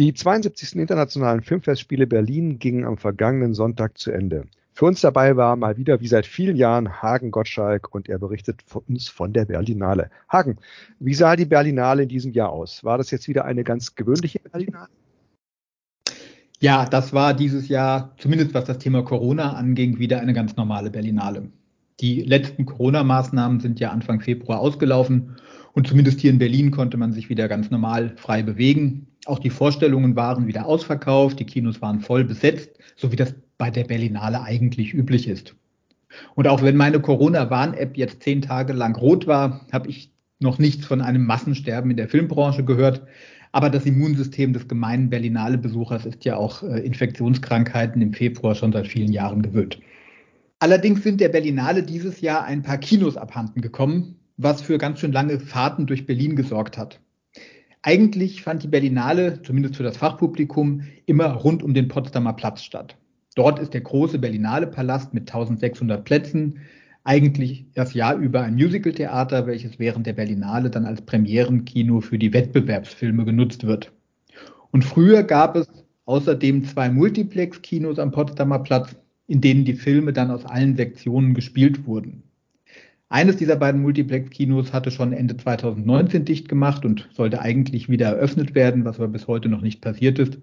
Die 0.00 0.14
72. 0.14 0.76
Internationalen 0.76 1.42
Filmfestspiele 1.42 2.06
Berlin 2.06 2.58
gingen 2.58 2.86
am 2.86 2.96
vergangenen 2.96 3.52
Sonntag 3.52 3.98
zu 3.98 4.10
Ende. 4.10 4.46
Für 4.72 4.86
uns 4.86 5.02
dabei 5.02 5.36
war 5.36 5.56
mal 5.56 5.76
wieder 5.76 6.00
wie 6.00 6.06
seit 6.06 6.24
vielen 6.24 6.56
Jahren 6.56 7.02
Hagen 7.02 7.30
Gottschalk 7.30 7.94
und 7.94 8.08
er 8.08 8.18
berichtet 8.18 8.62
uns 8.88 9.10
von 9.10 9.34
der 9.34 9.44
Berlinale. 9.44 10.08
Hagen, 10.26 10.56
wie 11.00 11.12
sah 11.12 11.36
die 11.36 11.44
Berlinale 11.44 12.04
in 12.04 12.08
diesem 12.08 12.32
Jahr 12.32 12.48
aus? 12.48 12.82
War 12.82 12.96
das 12.96 13.10
jetzt 13.10 13.28
wieder 13.28 13.44
eine 13.44 13.62
ganz 13.62 13.94
gewöhnliche 13.94 14.38
Berlinale? 14.38 14.88
Ja, 16.60 16.86
das 16.86 17.12
war 17.12 17.34
dieses 17.34 17.68
Jahr, 17.68 18.14
zumindest 18.16 18.54
was 18.54 18.64
das 18.64 18.78
Thema 18.78 19.02
Corona 19.02 19.52
anging, 19.52 19.98
wieder 19.98 20.22
eine 20.22 20.32
ganz 20.32 20.56
normale 20.56 20.90
Berlinale. 20.90 21.50
Die 22.00 22.22
letzten 22.22 22.64
Corona-Maßnahmen 22.64 23.60
sind 23.60 23.80
ja 23.80 23.90
Anfang 23.90 24.22
Februar 24.22 24.60
ausgelaufen 24.60 25.36
und 25.72 25.86
zumindest 25.86 26.20
hier 26.20 26.30
in 26.30 26.38
Berlin 26.38 26.70
konnte 26.70 26.96
man 26.96 27.12
sich 27.12 27.28
wieder 27.28 27.48
ganz 27.48 27.70
normal 27.70 28.12
frei 28.16 28.42
bewegen. 28.42 29.06
Auch 29.26 29.38
die 29.38 29.50
Vorstellungen 29.50 30.16
waren 30.16 30.46
wieder 30.46 30.66
ausverkauft, 30.66 31.38
die 31.38 31.44
Kinos 31.44 31.80
waren 31.80 32.00
voll 32.00 32.24
besetzt, 32.24 32.70
so 32.96 33.12
wie 33.12 33.16
das 33.16 33.34
bei 33.58 33.70
der 33.70 33.84
Berlinale 33.84 34.42
eigentlich 34.42 34.94
üblich 34.94 35.28
ist. 35.28 35.54
Und 36.34 36.48
auch 36.48 36.62
wenn 36.62 36.76
meine 36.76 37.00
Corona-Warn-App 37.00 37.96
jetzt 37.96 38.22
zehn 38.22 38.42
Tage 38.42 38.72
lang 38.72 38.96
rot 38.96 39.26
war, 39.26 39.66
habe 39.70 39.88
ich 39.88 40.10
noch 40.40 40.58
nichts 40.58 40.86
von 40.86 41.02
einem 41.02 41.24
Massensterben 41.24 41.90
in 41.90 41.96
der 41.96 42.08
Filmbranche 42.08 42.64
gehört. 42.64 43.02
Aber 43.52 43.68
das 43.68 43.84
Immunsystem 43.84 44.52
des 44.52 44.68
gemeinen 44.68 45.10
Berlinale-Besuchers 45.10 46.06
ist 46.06 46.24
ja 46.24 46.36
auch 46.36 46.62
äh, 46.62 46.80
Infektionskrankheiten 46.80 48.00
im 48.00 48.12
Februar 48.12 48.54
schon 48.54 48.72
seit 48.72 48.86
vielen 48.86 49.12
Jahren 49.12 49.42
gewöhnt. 49.42 49.80
Allerdings 50.60 51.02
sind 51.02 51.20
der 51.20 51.30
Berlinale 51.30 51.82
dieses 51.82 52.20
Jahr 52.20 52.44
ein 52.44 52.62
paar 52.62 52.78
Kinos 52.78 53.16
abhanden 53.16 53.60
gekommen, 53.60 54.19
was 54.42 54.62
für 54.62 54.78
ganz 54.78 55.00
schön 55.00 55.12
lange 55.12 55.38
Fahrten 55.38 55.86
durch 55.86 56.06
Berlin 56.06 56.34
gesorgt 56.34 56.78
hat. 56.78 57.00
Eigentlich 57.82 58.42
fand 58.42 58.62
die 58.62 58.68
Berlinale, 58.68 59.42
zumindest 59.42 59.76
für 59.76 59.82
das 59.82 59.98
Fachpublikum, 59.98 60.82
immer 61.06 61.32
rund 61.32 61.62
um 61.62 61.74
den 61.74 61.88
Potsdamer 61.88 62.32
Platz 62.32 62.62
statt. 62.62 62.96
Dort 63.34 63.58
ist 63.58 63.74
der 63.74 63.82
große 63.82 64.18
Berlinale 64.18 64.66
Palast 64.66 65.14
mit 65.14 65.28
1600 65.30 66.04
Plätzen, 66.04 66.60
eigentlich 67.04 67.66
das 67.74 67.94
Jahr 67.94 68.16
über 68.16 68.42
ein 68.42 68.54
Musicaltheater, 68.54 69.46
welches 69.46 69.78
während 69.78 70.06
der 70.06 70.12
Berlinale 70.14 70.70
dann 70.70 70.84
als 70.84 71.02
Premierenkino 71.02 72.00
für 72.00 72.18
die 72.18 72.32
Wettbewerbsfilme 72.32 73.24
genutzt 73.24 73.66
wird. 73.66 73.92
Und 74.70 74.84
früher 74.84 75.22
gab 75.22 75.56
es 75.56 75.68
außerdem 76.04 76.64
zwei 76.64 76.90
Multiplex-Kinos 76.90 77.98
am 77.98 78.10
Potsdamer 78.10 78.58
Platz, 78.60 78.96
in 79.26 79.40
denen 79.40 79.64
die 79.64 79.74
Filme 79.74 80.12
dann 80.12 80.30
aus 80.30 80.44
allen 80.44 80.76
Sektionen 80.76 81.34
gespielt 81.34 81.86
wurden. 81.86 82.22
Eines 83.12 83.36
dieser 83.36 83.56
beiden 83.56 83.82
Multiplex-Kinos 83.82 84.72
hatte 84.72 84.92
schon 84.92 85.12
Ende 85.12 85.36
2019 85.36 86.24
dicht 86.24 86.48
gemacht 86.48 86.84
und 86.84 87.08
sollte 87.12 87.40
eigentlich 87.40 87.88
wieder 87.88 88.06
eröffnet 88.06 88.54
werden, 88.54 88.84
was 88.84 88.98
aber 88.98 89.08
bis 89.08 89.26
heute 89.26 89.48
noch 89.48 89.62
nicht 89.62 89.80
passiert 89.80 90.20
ist. 90.20 90.38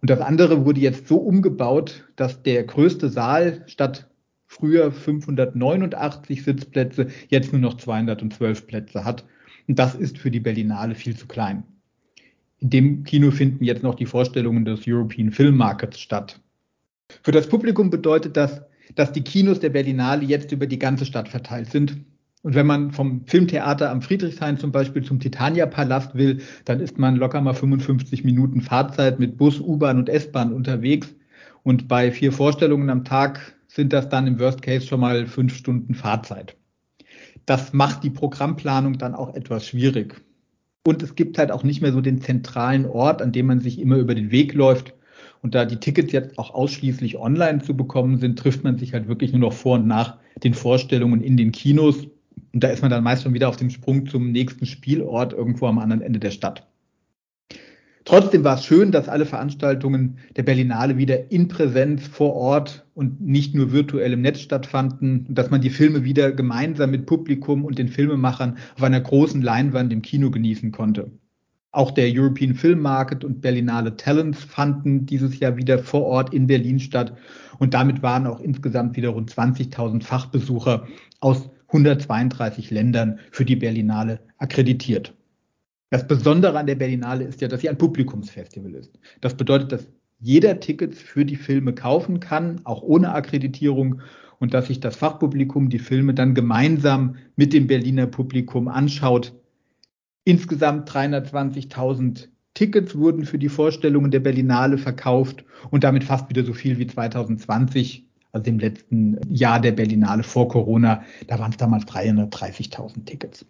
Und 0.00 0.10
das 0.10 0.20
andere 0.20 0.66
wurde 0.66 0.80
jetzt 0.80 1.06
so 1.06 1.18
umgebaut, 1.18 2.08
dass 2.16 2.42
der 2.42 2.64
größte 2.64 3.08
Saal 3.08 3.62
statt 3.66 4.10
früher 4.46 4.90
589 4.90 6.42
Sitzplätze 6.42 7.06
jetzt 7.28 7.52
nur 7.52 7.62
noch 7.62 7.76
212 7.76 8.66
Plätze 8.66 9.04
hat. 9.04 9.24
Und 9.68 9.78
das 9.78 9.94
ist 9.94 10.18
für 10.18 10.32
die 10.32 10.40
Berlinale 10.40 10.96
viel 10.96 11.16
zu 11.16 11.28
klein. 11.28 11.62
In 12.58 12.70
dem 12.70 13.04
Kino 13.04 13.30
finden 13.30 13.62
jetzt 13.62 13.84
noch 13.84 13.94
die 13.94 14.06
Vorstellungen 14.06 14.64
des 14.64 14.80
European 14.88 15.30
Film 15.30 15.56
Markets 15.56 16.00
statt. 16.00 16.40
Für 17.22 17.30
das 17.30 17.48
Publikum 17.48 17.90
bedeutet 17.90 18.36
das, 18.36 18.62
dass 18.94 19.12
die 19.12 19.22
Kinos 19.22 19.60
der 19.60 19.70
Berlinale 19.70 20.24
jetzt 20.24 20.52
über 20.52 20.66
die 20.66 20.78
ganze 20.78 21.04
Stadt 21.04 21.28
verteilt 21.28 21.70
sind. 21.70 21.98
Und 22.42 22.54
wenn 22.54 22.66
man 22.66 22.92
vom 22.92 23.26
Filmtheater 23.26 23.90
am 23.90 24.00
Friedrichshain 24.00 24.58
zum 24.58 24.70
Beispiel 24.70 25.02
zum 25.02 25.18
Titania-Palast 25.18 26.14
will, 26.14 26.40
dann 26.64 26.80
ist 26.80 26.98
man 26.98 27.16
locker 27.16 27.40
mal 27.40 27.54
55 27.54 28.24
Minuten 28.24 28.60
Fahrzeit 28.60 29.18
mit 29.18 29.36
Bus, 29.36 29.60
U-Bahn 29.60 29.98
und 29.98 30.08
S-Bahn 30.08 30.52
unterwegs. 30.52 31.14
Und 31.64 31.88
bei 31.88 32.12
vier 32.12 32.32
Vorstellungen 32.32 32.90
am 32.90 33.04
Tag 33.04 33.56
sind 33.66 33.92
das 33.92 34.08
dann 34.08 34.26
im 34.26 34.38
Worst 34.38 34.62
Case 34.62 34.86
schon 34.86 35.00
mal 35.00 35.26
fünf 35.26 35.54
Stunden 35.54 35.94
Fahrzeit. 35.94 36.56
Das 37.44 37.72
macht 37.72 38.04
die 38.04 38.10
Programmplanung 38.10 38.98
dann 38.98 39.14
auch 39.14 39.34
etwas 39.34 39.66
schwierig. 39.66 40.22
Und 40.86 41.02
es 41.02 41.14
gibt 41.14 41.38
halt 41.38 41.50
auch 41.50 41.64
nicht 41.64 41.82
mehr 41.82 41.92
so 41.92 42.00
den 42.00 42.20
zentralen 42.20 42.86
Ort, 42.86 43.20
an 43.20 43.32
dem 43.32 43.46
man 43.46 43.60
sich 43.60 43.78
immer 43.78 43.96
über 43.96 44.14
den 44.14 44.30
Weg 44.30 44.54
läuft, 44.54 44.94
und 45.42 45.54
da 45.54 45.64
die 45.64 45.76
Tickets 45.76 46.12
jetzt 46.12 46.38
auch 46.38 46.54
ausschließlich 46.54 47.18
online 47.18 47.62
zu 47.62 47.76
bekommen 47.76 48.18
sind, 48.18 48.38
trifft 48.38 48.64
man 48.64 48.78
sich 48.78 48.92
halt 48.92 49.08
wirklich 49.08 49.32
nur 49.32 49.40
noch 49.40 49.52
vor 49.52 49.76
und 49.76 49.86
nach 49.86 50.18
den 50.42 50.54
Vorstellungen 50.54 51.22
in 51.22 51.36
den 51.36 51.52
Kinos. 51.52 52.06
Und 52.52 52.64
da 52.64 52.68
ist 52.68 52.82
man 52.82 52.90
dann 52.90 53.04
meist 53.04 53.22
schon 53.22 53.34
wieder 53.34 53.48
auf 53.48 53.56
dem 53.56 53.70
Sprung 53.70 54.06
zum 54.06 54.32
nächsten 54.32 54.66
Spielort 54.66 55.32
irgendwo 55.32 55.66
am 55.66 55.78
anderen 55.78 56.02
Ende 56.02 56.18
der 56.18 56.30
Stadt. 56.30 56.66
Trotzdem 58.08 58.42
war 58.42 58.54
es 58.54 58.64
schön, 58.64 58.90
dass 58.90 59.06
alle 59.06 59.26
Veranstaltungen 59.26 60.16
der 60.34 60.42
Berlinale 60.42 60.96
wieder 60.96 61.30
in 61.30 61.48
Präsenz 61.48 62.06
vor 62.06 62.34
Ort 62.34 62.86
und 62.94 63.20
nicht 63.20 63.54
nur 63.54 63.70
virtuell 63.70 64.14
im 64.14 64.22
Netz 64.22 64.40
stattfanden 64.40 65.26
und 65.28 65.36
dass 65.36 65.50
man 65.50 65.60
die 65.60 65.68
Filme 65.68 66.04
wieder 66.04 66.32
gemeinsam 66.32 66.90
mit 66.90 67.04
Publikum 67.04 67.66
und 67.66 67.78
den 67.78 67.88
Filmemachern 67.88 68.56
auf 68.76 68.82
einer 68.82 69.00
großen 69.02 69.42
Leinwand 69.42 69.92
im 69.92 70.00
Kino 70.00 70.30
genießen 70.30 70.72
konnte. 70.72 71.10
Auch 71.78 71.92
der 71.92 72.10
European 72.12 72.56
Film 72.56 72.80
Market 72.80 73.22
und 73.22 73.40
Berlinale 73.40 73.96
Talents 73.96 74.42
fanden 74.42 75.06
dieses 75.06 75.38
Jahr 75.38 75.56
wieder 75.56 75.78
vor 75.78 76.02
Ort 76.06 76.34
in 76.34 76.48
Berlin 76.48 76.80
statt. 76.80 77.16
Und 77.60 77.72
damit 77.72 78.02
waren 78.02 78.26
auch 78.26 78.40
insgesamt 78.40 78.96
wieder 78.96 79.10
rund 79.10 79.30
20.000 79.30 80.02
Fachbesucher 80.02 80.88
aus 81.20 81.48
132 81.68 82.72
Ländern 82.72 83.20
für 83.30 83.44
die 83.44 83.54
Berlinale 83.54 84.18
akkreditiert. 84.38 85.14
Das 85.90 86.04
Besondere 86.04 86.58
an 86.58 86.66
der 86.66 86.74
Berlinale 86.74 87.22
ist 87.22 87.40
ja, 87.40 87.46
dass 87.46 87.60
sie 87.60 87.68
ein 87.68 87.78
Publikumsfestival 87.78 88.74
ist. 88.74 88.98
Das 89.20 89.36
bedeutet, 89.36 89.70
dass 89.70 89.86
jeder 90.18 90.58
Tickets 90.58 91.00
für 91.00 91.24
die 91.24 91.36
Filme 91.36 91.74
kaufen 91.74 92.18
kann, 92.18 92.60
auch 92.64 92.82
ohne 92.82 93.14
Akkreditierung, 93.14 94.02
und 94.40 94.52
dass 94.52 94.66
sich 94.66 94.80
das 94.80 94.96
Fachpublikum 94.96 95.68
die 95.68 95.78
Filme 95.78 96.12
dann 96.12 96.34
gemeinsam 96.34 97.14
mit 97.36 97.52
dem 97.52 97.68
Berliner 97.68 98.08
Publikum 98.08 98.66
anschaut, 98.66 99.32
Insgesamt 100.28 100.90
320.000 100.90 102.28
Tickets 102.52 102.94
wurden 102.94 103.24
für 103.24 103.38
die 103.38 103.48
Vorstellungen 103.48 104.10
der 104.10 104.20
Berlinale 104.20 104.76
verkauft 104.76 105.42
und 105.70 105.84
damit 105.84 106.04
fast 106.04 106.28
wieder 106.28 106.44
so 106.44 106.52
viel 106.52 106.76
wie 106.76 106.86
2020, 106.86 108.06
also 108.32 108.44
dem 108.44 108.58
letzten 108.58 109.18
Jahr 109.30 109.58
der 109.58 109.72
Berlinale 109.72 110.22
vor 110.22 110.48
Corona. 110.48 111.02
Da 111.28 111.38
waren 111.38 111.52
es 111.52 111.56
damals 111.56 111.86
330.000 111.86 113.06
Tickets. 113.06 113.46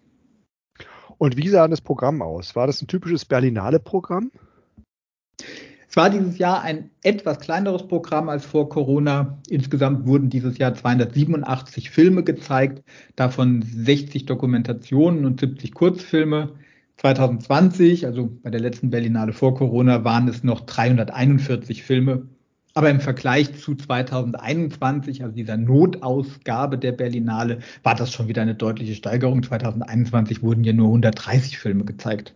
Und 1.19 1.37
wie 1.37 1.49
sah 1.49 1.66
das 1.66 1.81
Programm 1.81 2.22
aus? 2.22 2.55
War 2.55 2.69
das 2.69 2.81
ein 2.81 2.87
typisches 2.87 3.25
Berlinale-Programm? 3.25 4.31
Es 5.89 5.97
war 5.97 6.10
dieses 6.10 6.39
Jahr 6.39 6.62
ein 6.62 6.91
etwas 7.03 7.41
kleineres 7.41 7.89
Programm 7.89 8.28
als 8.28 8.47
vor 8.47 8.69
Corona. 8.69 9.43
Insgesamt 9.49 10.06
wurden 10.06 10.31
dieses 10.31 10.59
Jahr 10.59 10.75
287 10.75 11.91
Filme 11.91 12.22
gezeigt, 12.22 12.84
davon 13.16 13.62
60 13.62 14.27
Dokumentationen 14.27 15.25
und 15.25 15.41
70 15.41 15.75
Kurzfilme. 15.75 16.53
2020, 16.98 18.06
also 18.06 18.28
bei 18.42 18.50
der 18.50 18.60
letzten 18.60 18.91
Berlinale 18.91 19.32
vor 19.32 19.54
Corona, 19.54 20.04
waren 20.04 20.28
es 20.28 20.42
noch 20.42 20.60
341 20.60 21.82
Filme. 21.82 22.28
Aber 22.75 22.91
im 22.91 23.00
Vergleich 23.00 23.59
zu 23.59 23.75
2021, 23.75 25.22
also 25.22 25.34
dieser 25.34 25.56
Notausgabe 25.56 26.76
der 26.78 26.92
Berlinale, 26.92 27.59
war 27.82 27.94
das 27.94 28.12
schon 28.12 28.28
wieder 28.28 28.42
eine 28.42 28.54
deutliche 28.54 28.94
Steigerung. 28.94 29.42
2021 29.42 30.42
wurden 30.42 30.64
ja 30.64 30.72
nur 30.72 30.88
130 30.88 31.59
Filme 31.59 31.84
gezeigt. 31.84 32.34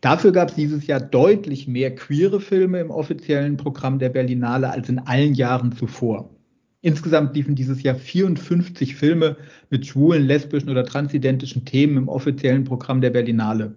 Dafür 0.00 0.32
gab 0.32 0.50
es 0.50 0.54
dieses 0.54 0.86
Jahr 0.86 1.00
deutlich 1.00 1.68
mehr 1.68 1.94
queere 1.94 2.40
Filme 2.40 2.80
im 2.80 2.90
offiziellen 2.90 3.56
Programm 3.56 3.98
der 3.98 4.08
Berlinale 4.08 4.70
als 4.70 4.88
in 4.88 4.98
allen 4.98 5.34
Jahren 5.34 5.72
zuvor. 5.72 6.30
Insgesamt 6.82 7.36
liefen 7.36 7.54
dieses 7.54 7.82
Jahr 7.82 7.94
54 7.94 8.96
Filme 8.96 9.36
mit 9.68 9.86
schwulen, 9.86 10.26
lesbischen 10.26 10.70
oder 10.70 10.84
transidentischen 10.84 11.66
Themen 11.66 11.98
im 11.98 12.08
offiziellen 12.08 12.64
Programm 12.64 13.02
der 13.02 13.10
Berlinale. 13.10 13.76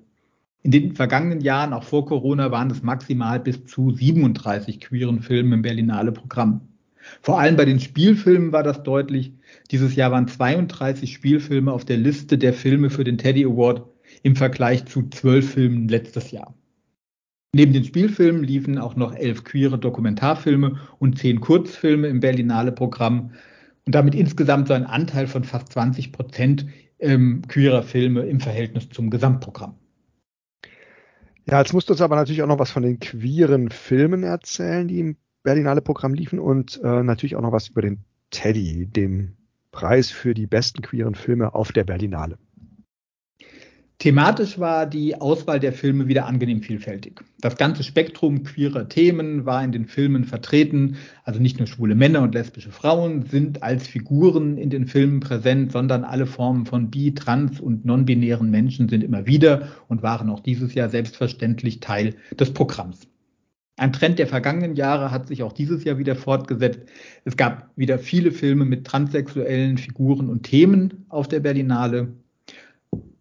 In 0.61 0.71
den 0.71 0.95
vergangenen 0.95 1.41
Jahren, 1.41 1.73
auch 1.73 1.83
vor 1.83 2.05
Corona, 2.05 2.51
waren 2.51 2.71
es 2.71 2.81
maximal 2.81 3.41
bis 3.41 3.65
zu 3.65 3.91
37 3.91 4.79
queeren 4.79 5.21
Filmen 5.21 5.51
im 5.51 5.61
Berlinale 5.61 6.13
Programm. 6.13 6.61
Vor 7.21 7.37
allem 7.37 7.57
bei 7.57 7.65
den 7.65 7.81
Spielfilmen 7.81 8.53
war 8.53 8.63
das 8.63 8.83
deutlich. 8.83 9.33
Dieses 9.71 9.95
Jahr 9.97 10.11
waren 10.11 10.29
32 10.29 11.11
Spielfilme 11.11 11.73
auf 11.73 11.83
der 11.83 11.97
Liste 11.97 12.37
der 12.37 12.53
Filme 12.53 12.89
für 12.89 13.03
den 13.03 13.17
Teddy 13.17 13.43
Award 13.43 13.83
im 14.23 14.37
Vergleich 14.37 14.85
zu 14.85 15.09
zwölf 15.09 15.51
Filmen 15.51 15.89
letztes 15.89 16.31
Jahr. 16.31 16.55
Neben 17.55 17.71
den 17.71 17.83
Spielfilmen 17.83 18.43
liefen 18.43 18.79
auch 18.79 18.95
noch 18.95 19.13
elf 19.13 19.43
queere 19.43 19.77
Dokumentarfilme 19.77 20.79
und 20.97 21.19
zehn 21.19 21.39
Kurzfilme 21.39 22.07
im 22.07 22.19
Berlinale 22.19 22.71
Programm 22.71 23.31
und 23.85 23.93
damit 23.93 24.15
insgesamt 24.15 24.67
so 24.67 24.73
ein 24.73 24.85
Anteil 24.85 25.27
von 25.27 25.43
fast 25.43 25.71
20 25.71 26.11
Prozent 26.11 26.65
ähm, 26.97 27.43
queerer 27.47 27.83
Filme 27.83 28.21
im 28.21 28.39
Verhältnis 28.39 28.89
zum 28.89 29.11
Gesamtprogramm. 29.11 29.75
Ja, 31.45 31.59
jetzt 31.59 31.73
musst 31.73 31.89
du 31.89 31.93
uns 31.93 32.01
aber 32.01 32.15
natürlich 32.15 32.41
auch 32.41 32.47
noch 32.47 32.59
was 32.59 32.71
von 32.71 32.83
den 32.83 32.99
queeren 32.99 33.69
Filmen 33.69 34.23
erzählen, 34.23 34.87
die 34.87 34.99
im 34.99 35.17
Berlinale 35.43 35.81
Programm 35.81 36.15
liefen 36.15 36.39
und 36.39 36.81
äh, 36.83 37.03
natürlich 37.03 37.35
auch 37.35 37.41
noch 37.41 37.51
was 37.51 37.67
über 37.67 37.81
den 37.81 37.99
Teddy, 38.31 38.87
dem 38.87 39.35
Preis 39.71 40.09
für 40.09 40.33
die 40.33 40.47
besten 40.47 40.81
queeren 40.81 41.13
Filme 41.13 41.53
auf 41.53 41.71
der 41.71 41.83
Berlinale. 41.83 42.39
Thematisch 44.03 44.59
war 44.59 44.85
die 44.85 45.15
Auswahl 45.15 45.61
der 45.61 45.71
Filme 45.71 46.09
wieder 46.09 46.25
angenehm 46.25 46.61
vielfältig. 46.61 47.21
Das 47.39 47.55
ganze 47.55 47.83
Spektrum 47.83 48.43
queerer 48.43 48.89
Themen 48.89 49.45
war 49.45 49.63
in 49.63 49.71
den 49.71 49.85
Filmen 49.85 50.25
vertreten. 50.25 50.97
Also 51.23 51.39
nicht 51.39 51.57
nur 51.57 51.67
schwule 51.67 51.95
Männer 51.95 52.21
und 52.21 52.35
lesbische 52.35 52.71
Frauen 52.71 53.23
sind 53.23 53.63
als 53.63 53.87
Figuren 53.87 54.57
in 54.57 54.69
den 54.69 54.87
Filmen 54.87 55.21
präsent, 55.21 55.71
sondern 55.71 56.03
alle 56.03 56.25
Formen 56.25 56.65
von 56.65 56.91
bi, 56.91 57.13
trans 57.13 57.61
und 57.61 57.85
non-binären 57.85 58.51
Menschen 58.51 58.89
sind 58.89 59.05
immer 59.05 59.25
wieder 59.25 59.69
und 59.87 60.03
waren 60.03 60.29
auch 60.29 60.41
dieses 60.41 60.73
Jahr 60.73 60.89
selbstverständlich 60.89 61.79
Teil 61.79 62.15
des 62.37 62.51
Programms. 62.51 63.07
Ein 63.77 63.93
Trend 63.93 64.19
der 64.19 64.27
vergangenen 64.27 64.75
Jahre 64.75 65.11
hat 65.11 65.29
sich 65.29 65.43
auch 65.43 65.53
dieses 65.53 65.85
Jahr 65.85 65.97
wieder 65.97 66.17
fortgesetzt. 66.17 66.81
Es 67.23 67.37
gab 67.37 67.71
wieder 67.77 67.97
viele 67.99 68.33
Filme 68.33 68.65
mit 68.65 68.85
transsexuellen 68.85 69.77
Figuren 69.77 70.29
und 70.29 70.43
Themen 70.43 71.05
auf 71.07 71.29
der 71.29 71.39
Berlinale. 71.39 72.09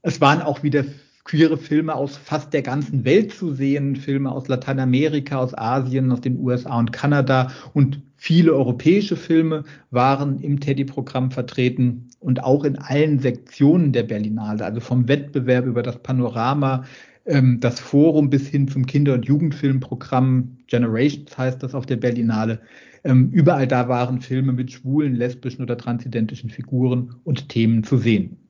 Es 0.03 0.21
waren 0.21 0.43
auch 0.43 0.65
wieder 0.65 0.85
queere 1.25 1.57
Filme 1.57 1.95
aus 1.95 2.17
fast 2.17 2.53
der 2.53 2.63
ganzen 2.63 3.05
Welt 3.05 3.33
zu 3.33 3.55
sehen, 3.55 3.95
Filme 3.95 4.33
aus 4.33 4.49
Lateinamerika, 4.49 5.39
aus 5.39 5.57
Asien, 5.57 6.11
aus 6.11 6.21
den 6.21 6.41
USA 6.41 6.77
und 6.79 6.93
Kanada 6.93 7.53
und 7.73 8.03
viele 8.17 8.53
europäische 8.53 9.15
Filme 9.15 9.63
waren 9.93 10.41
im 10.41 10.59
Teddy-Programm 10.59 11.31
vertreten 11.31 12.09
und 12.19 12.43
auch 12.43 12.65
in 12.65 12.77
allen 12.79 13.21
Sektionen 13.21 13.93
der 13.93 14.03
Berlinale, 14.03 14.65
also 14.65 14.81
vom 14.81 15.07
Wettbewerb 15.07 15.67
über 15.67 15.85
das 15.85 16.03
Panorama, 16.03 16.85
ähm, 17.25 17.61
das 17.61 17.79
Forum 17.79 18.29
bis 18.29 18.49
hin 18.49 18.67
zum 18.67 18.87
Kinder- 18.87 19.15
und 19.15 19.25
Jugendfilmprogramm 19.27 20.59
Generations 20.67 21.39
heißt 21.39 21.63
das 21.63 21.77
auf 21.77 21.87
der 21.87 21.97
Berlinale. 21.97 22.61
Ähm, 23.05 23.31
überall 23.31 23.69
da 23.69 23.89
waren 23.89 24.21
Filme 24.21 24.53
mit 24.53 24.73
schwulen, 24.73 25.15
lesbischen 25.15 25.63
oder 25.63 25.77
transidentischen 25.77 26.51
Figuren 26.51 27.15
und 27.23 27.49
Themen 27.49 27.85
zu 27.85 27.97
sehen. 27.99 28.42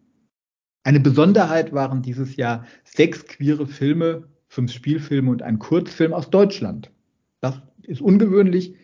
Eine 0.84 1.00
Besonderheit 1.00 1.72
waren 1.72 2.02
dieses 2.02 2.36
Jahr 2.36 2.66
sechs 2.84 3.26
queere 3.26 3.66
Filme, 3.66 4.24
fünf 4.48 4.72
Spielfilme 4.72 5.30
und 5.30 5.42
ein 5.42 5.60
Kurzfilm 5.60 6.12
aus 6.12 6.30
Deutschland. 6.30 6.90
Das 7.40 7.60
ist 7.82 8.00
ungewöhnlich. 8.00 8.74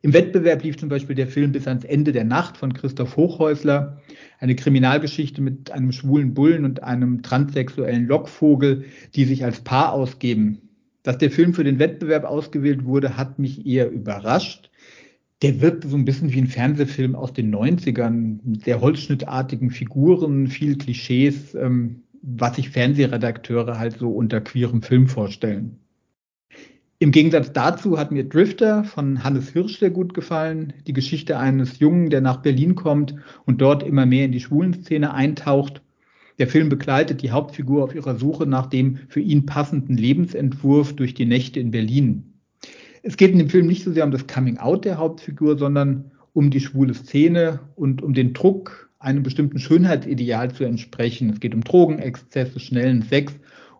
Im 0.00 0.12
Wettbewerb 0.12 0.62
lief 0.62 0.76
zum 0.76 0.88
Beispiel 0.88 1.16
der 1.16 1.26
Film 1.26 1.50
Bis 1.50 1.66
ans 1.66 1.84
Ende 1.84 2.12
der 2.12 2.24
Nacht 2.24 2.56
von 2.56 2.72
Christoph 2.72 3.16
Hochhäusler, 3.16 4.00
eine 4.38 4.54
Kriminalgeschichte 4.54 5.42
mit 5.42 5.72
einem 5.72 5.90
schwulen 5.90 6.32
Bullen 6.34 6.64
und 6.64 6.84
einem 6.84 7.22
transsexuellen 7.22 8.06
Lockvogel, 8.06 8.84
die 9.16 9.24
sich 9.24 9.44
als 9.44 9.60
Paar 9.60 9.92
ausgeben. 9.92 10.60
Dass 11.02 11.18
der 11.18 11.32
Film 11.32 11.54
für 11.54 11.64
den 11.64 11.80
Wettbewerb 11.80 12.24
ausgewählt 12.24 12.84
wurde, 12.84 13.16
hat 13.16 13.40
mich 13.40 13.66
eher 13.66 13.90
überrascht 13.90 14.70
der 15.42 15.60
wirkt 15.60 15.84
so 15.84 15.96
ein 15.96 16.04
bisschen 16.04 16.32
wie 16.32 16.40
ein 16.40 16.46
Fernsehfilm 16.48 17.14
aus 17.14 17.32
den 17.32 17.54
90ern, 17.54 18.40
mit 18.44 18.64
sehr 18.64 18.80
holzschnittartigen 18.80 19.70
Figuren, 19.70 20.48
viel 20.48 20.76
Klischees, 20.76 21.54
ähm, 21.54 22.02
was 22.22 22.56
sich 22.56 22.70
Fernsehredakteure 22.70 23.78
halt 23.78 23.98
so 23.98 24.10
unter 24.10 24.40
queerem 24.40 24.82
Film 24.82 25.06
vorstellen. 25.06 25.78
Im 26.98 27.12
Gegensatz 27.12 27.52
dazu 27.52 27.96
hat 27.96 28.10
mir 28.10 28.28
Drifter 28.28 28.82
von 28.82 29.22
Hannes 29.22 29.50
Hirsch 29.50 29.78
sehr 29.78 29.90
gut 29.90 30.14
gefallen. 30.14 30.72
Die 30.88 30.92
Geschichte 30.92 31.38
eines 31.38 31.78
Jungen, 31.78 32.10
der 32.10 32.20
nach 32.20 32.38
Berlin 32.38 32.74
kommt 32.74 33.14
und 33.46 33.60
dort 33.60 33.84
immer 33.84 34.04
mehr 34.04 34.24
in 34.24 34.32
die 34.32 34.40
Schwulenszene 34.40 35.14
eintaucht. 35.14 35.80
Der 36.40 36.48
Film 36.48 36.68
begleitet 36.68 37.22
die 37.22 37.30
Hauptfigur 37.30 37.84
auf 37.84 37.94
ihrer 37.94 38.16
Suche 38.16 38.46
nach 38.46 38.66
dem 38.66 38.98
für 39.08 39.20
ihn 39.20 39.46
passenden 39.46 39.96
Lebensentwurf 39.96 40.96
durch 40.96 41.14
die 41.14 41.26
Nächte 41.26 41.60
in 41.60 41.70
Berlin 41.70 42.27
es 43.08 43.16
geht 43.16 43.32
in 43.32 43.38
dem 43.38 43.48
Film 43.48 43.66
nicht 43.66 43.84
so 43.84 43.90
sehr 43.90 44.04
um 44.04 44.10
das 44.10 44.26
Coming 44.26 44.58
Out 44.58 44.84
der 44.84 44.98
Hauptfigur, 44.98 45.56
sondern 45.56 46.10
um 46.34 46.50
die 46.50 46.60
schwule 46.60 46.92
Szene 46.92 47.58
und 47.74 48.02
um 48.02 48.12
den 48.12 48.34
Druck, 48.34 48.90
einem 48.98 49.22
bestimmten 49.22 49.58
Schönheitsideal 49.58 50.52
zu 50.52 50.64
entsprechen. 50.64 51.30
Es 51.30 51.40
geht 51.40 51.54
um 51.54 51.64
Drogenexzesse, 51.64 52.60
schnellen 52.60 53.00
Sex 53.00 53.32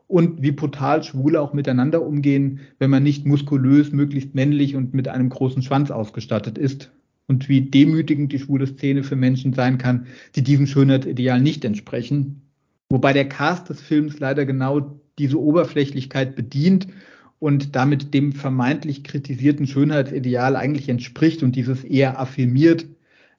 und 0.07 0.41
wie 0.41 0.53
brutal 0.53 1.03
Schwule 1.03 1.43
auch 1.43 1.53
miteinander 1.53 2.07
umgehen, 2.07 2.61
wenn 2.79 2.89
man 2.89 3.03
nicht 3.03 3.27
muskulös, 3.27 3.93
möglichst 3.93 4.35
männlich 4.35 4.77
und 4.77 4.95
mit 4.95 5.09
einem 5.09 5.29
großen 5.29 5.61
Schwanz 5.61 5.91
ausgestattet 5.91 6.57
ist. 6.57 6.91
Und 7.27 7.51
wie 7.51 7.61
demütigend 7.61 8.33
die 8.33 8.39
schwule 8.39 8.67
Szene 8.67 9.03
für 9.03 9.17
Menschen 9.17 9.53
sein 9.53 9.77
kann, 9.77 10.07
die 10.37 10.43
diesem 10.43 10.67
Schönheitsideal 10.67 11.43
nicht 11.43 11.67
entsprechen. 11.67 12.41
Wobei 12.89 13.13
der 13.13 13.29
Cast 13.29 13.69
des 13.69 13.83
Films 13.83 14.19
leider 14.21 14.47
genau 14.47 14.99
diese 15.19 15.39
Oberflächlichkeit 15.39 16.35
bedient 16.35 16.89
und 17.39 17.77
damit 17.77 18.15
dem 18.15 18.33
vermeintlich 18.33 19.05
kritisierten 19.05 19.67
Schönheitsideal 19.67 20.57
eigentlich 20.57 20.89
entspricht 20.89 21.43
und 21.43 21.55
dieses 21.57 21.85
eher 21.85 22.19
affirmiert, 22.19 22.87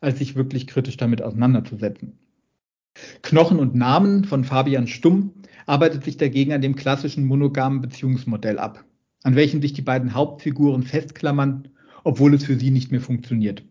als 0.02 0.20
sich 0.20 0.36
wirklich 0.36 0.68
kritisch 0.68 0.98
damit 0.98 1.22
auseinanderzusetzen. 1.22 2.14
Knochen 3.22 3.60
und 3.60 3.76
Namen 3.76 4.26
von 4.26 4.44
Fabian 4.44 4.88
Stumm 4.88 5.34
arbeitet 5.66 6.04
sich 6.04 6.18
dagegen 6.18 6.54
an 6.54 6.62
dem 6.62 6.76
klassischen 6.76 7.26
monogamen 7.26 7.82
Beziehungsmodell 7.82 8.58
ab, 8.58 8.84
an 9.24 9.36
welchem 9.36 9.62
sich 9.62 9.74
die 9.74 9.82
beiden 9.82 10.14
Hauptfiguren 10.14 10.84
festklammern, 10.84 11.68
obwohl 12.04 12.34
es 12.34 12.46
für 12.46 12.58
sie 12.58 12.72
nicht 12.72 12.92
mehr 12.92 13.02
funktioniert. 13.02 13.64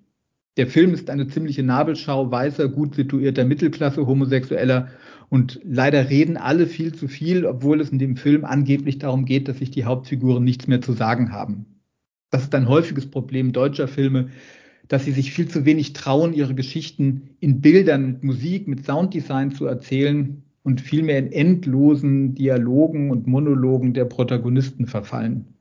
Der 0.58 0.66
Film 0.66 0.93
ist 0.93 1.08
eine 1.08 1.28
ziemliche 1.28 1.62
Nabelschau 1.62 2.32
weißer, 2.32 2.69
gut 2.69 2.96
situierter 2.96 3.44
Mittelklasse 3.44 4.05
Homosexueller 4.05 4.88
und 5.28 5.60
leider 5.62 6.10
reden 6.10 6.37
alle 6.37 6.66
viel 6.66 6.93
zu 6.93 7.06
viel, 7.06 7.46
obwohl 7.46 7.81
es 7.81 7.90
in 7.90 8.00
dem 8.00 8.16
Film 8.16 8.44
angeblich 8.44 8.99
darum 8.99 9.25
geht, 9.25 9.46
dass 9.46 9.58
sich 9.58 9.70
die 9.70 9.84
Hauptfiguren 9.84 10.43
nichts 10.43 10.66
mehr 10.66 10.81
zu 10.81 10.94
sagen 10.94 11.31
haben. 11.31 11.66
Das 12.31 12.43
ist 12.43 12.55
ein 12.56 12.69
häufiges 12.69 13.06
Problem 13.08 13.52
deutscher 13.52 13.87
Filme, 13.87 14.31
dass 14.88 15.05
sie 15.05 15.12
sich 15.12 15.32
viel 15.32 15.46
zu 15.46 15.64
wenig 15.64 15.93
trauen, 15.93 16.34
ihre 16.34 16.56
Geschichten 16.56 17.31
in 17.38 17.61
Bildern, 17.61 18.06
mit 18.06 18.25
Musik, 18.25 18.66
mit 18.66 18.84
Sounddesign 18.84 19.52
zu 19.52 19.66
erzählen 19.66 20.43
und 20.64 20.81
vielmehr 20.81 21.19
in 21.19 21.31
endlosen 21.31 22.34
Dialogen 22.34 23.12
und 23.12 23.28
Monologen 23.28 23.94
der 23.94 24.06
Protagonisten 24.06 24.87
verfallen. 24.87 25.54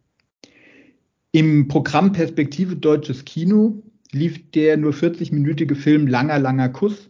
Im 1.32 1.68
Programm 1.68 2.14
Perspektive 2.14 2.78
Deutsches 2.78 3.24
Kino 3.26 3.84
lief 4.12 4.52
der 4.52 4.78
nur 4.78 4.94
40-minütige 4.94 5.76
Film 5.76 6.08
Langer, 6.08 6.40
langer 6.40 6.70
Kuss 6.70 7.10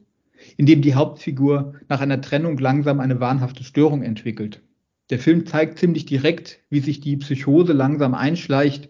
in 0.56 0.66
dem 0.66 0.82
die 0.82 0.96
Hauptfigur 0.96 1.74
nach 1.90 2.02
einer 2.02 2.22
Trennung 2.22 2.58
langsam 2.58 3.00
eine 3.00 3.20
wahnhafte 3.20 3.64
Störung 3.64 4.04
entwickelt. 4.04 4.62
Der 5.10 5.20
Film 5.20 5.46
zeigt 5.46 5.80
ziemlich 5.80 6.06
direkt, 6.06 6.60
wie 6.70 6.80
sich 6.80 7.00
die 7.00 7.18
Psychose 7.18 7.74
langsam 7.74 8.14
einschleicht. 8.14 8.90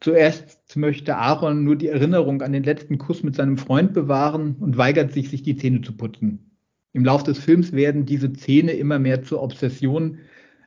Zuerst 0.00 0.76
möchte 0.76 1.16
Aaron 1.16 1.64
nur 1.64 1.76
die 1.76 1.88
Erinnerung 1.88 2.40
an 2.42 2.52
den 2.52 2.62
letzten 2.62 2.96
Kuss 2.96 3.22
mit 3.22 3.34
seinem 3.34 3.58
Freund 3.58 3.92
bewahren 3.92 4.56
und 4.58 4.78
weigert 4.78 5.12
sich, 5.12 5.28
sich 5.28 5.42
die 5.42 5.56
Zähne 5.56 5.82
zu 5.82 5.92
putzen. 5.92 6.50
Im 6.92 7.04
Lauf 7.04 7.22
des 7.22 7.38
Films 7.38 7.72
werden 7.72 8.06
diese 8.06 8.32
Zähne 8.32 8.72
immer 8.72 8.98
mehr 8.98 9.22
zur 9.22 9.42
Obsession. 9.42 10.18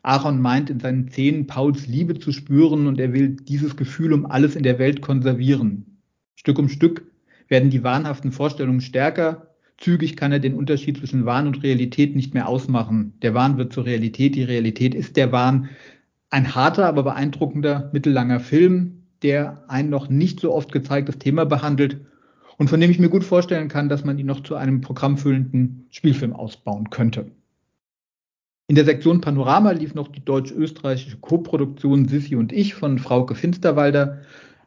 Aaron 0.03 0.39
meint 0.39 0.69
in 0.69 0.79
seinen 0.79 1.07
Zähnen 1.07 1.47
Pauls 1.47 1.87
Liebe 1.87 2.19
zu 2.19 2.31
spüren 2.31 2.85
und 2.85 2.99
er 2.99 3.13
will 3.13 3.29
dieses 3.29 3.75
Gefühl 3.75 4.13
um 4.13 4.25
alles 4.25 4.55
in 4.55 4.63
der 4.63 4.77
Welt 4.77 5.01
konservieren. 5.01 5.92
Stück 6.35 6.59
um 6.59 6.69
Stück 6.69 7.05
werden 7.47 7.69
die 7.69 7.83
wahnhaften 7.83 8.31
Vorstellungen 8.31 8.81
stärker 8.81 9.53
Zügig 9.77 10.15
kann 10.15 10.31
er 10.31 10.39
den 10.39 10.53
Unterschied 10.53 10.97
zwischen 10.97 11.25
Wahn 11.25 11.47
und 11.47 11.63
Realität 11.63 12.15
nicht 12.15 12.33
mehr 12.33 12.47
ausmachen. 12.47 13.13
Der 13.21 13.33
Wahn 13.33 13.57
wird 13.57 13.73
zur 13.73 13.85
Realität, 13.85 14.35
die 14.35 14.43
Realität 14.43 14.95
ist 14.95 15.17
der 15.17 15.31
Wahn. 15.31 15.69
Ein 16.29 16.55
harter, 16.55 16.85
aber 16.85 17.03
beeindruckender, 17.03 17.89
mittellanger 17.91 18.39
Film, 18.39 19.03
der 19.23 19.63
ein 19.67 19.89
noch 19.89 20.09
nicht 20.09 20.39
so 20.39 20.53
oft 20.53 20.71
gezeigtes 20.71 21.17
Thema 21.17 21.45
behandelt 21.45 21.97
und 22.57 22.69
von 22.69 22.79
dem 22.79 22.91
ich 22.91 22.99
mir 22.99 23.09
gut 23.09 23.23
vorstellen 23.23 23.67
kann, 23.67 23.89
dass 23.89 24.05
man 24.05 24.17
ihn 24.17 24.25
noch 24.25 24.43
zu 24.43 24.55
einem 24.55 24.81
programmfüllenden 24.81 25.87
Spielfilm 25.89 26.33
ausbauen 26.33 26.89
könnte. 26.89 27.31
In 28.67 28.75
der 28.75 28.85
Sektion 28.85 29.21
Panorama 29.21 29.71
lief 29.71 29.93
noch 29.93 30.07
die 30.07 30.23
deutsch-österreichische 30.23 31.17
Koproduktion 31.17 32.07
Sissi 32.07 32.35
und 32.35 32.53
ich 32.53 32.73
von 32.73 32.99
Frauke 32.99 33.35
Finsterwalder 33.35 34.21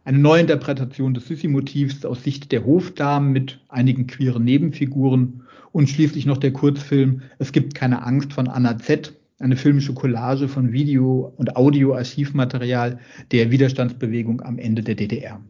eine 0.07 0.19
Neuinterpretation 0.19 1.15
des 1.15 1.27
Sissi-Motivs 1.27 2.05
aus 2.05 2.23
Sicht 2.23 2.53
der 2.53 2.65
Hofdamen 2.65 3.33
mit 3.33 3.59
einigen 3.69 4.07
queeren 4.07 4.45
Nebenfiguren 4.45 5.43
und 5.73 5.91
schließlich 5.91 6.27
noch 6.27 6.37
der 6.37 6.53
Kurzfilm 6.53 7.23
Es 7.41 7.51
gibt 7.51 7.75
keine 7.75 8.07
Angst 8.07 8.33
von 8.33 8.47
Anna 8.47 8.79
Z., 8.79 9.15
eine 9.41 9.57
filmische 9.57 9.95
Collage 9.95 10.47
von 10.47 10.73
Video- 10.73 11.35
und 11.37 11.57
Audio-Archivmaterial 11.57 13.01
der 13.33 13.51
Widerstandsbewegung 13.51 14.43
am 14.43 14.59
Ende 14.59 14.83
der 14.83 14.95
DDR. 14.95 15.41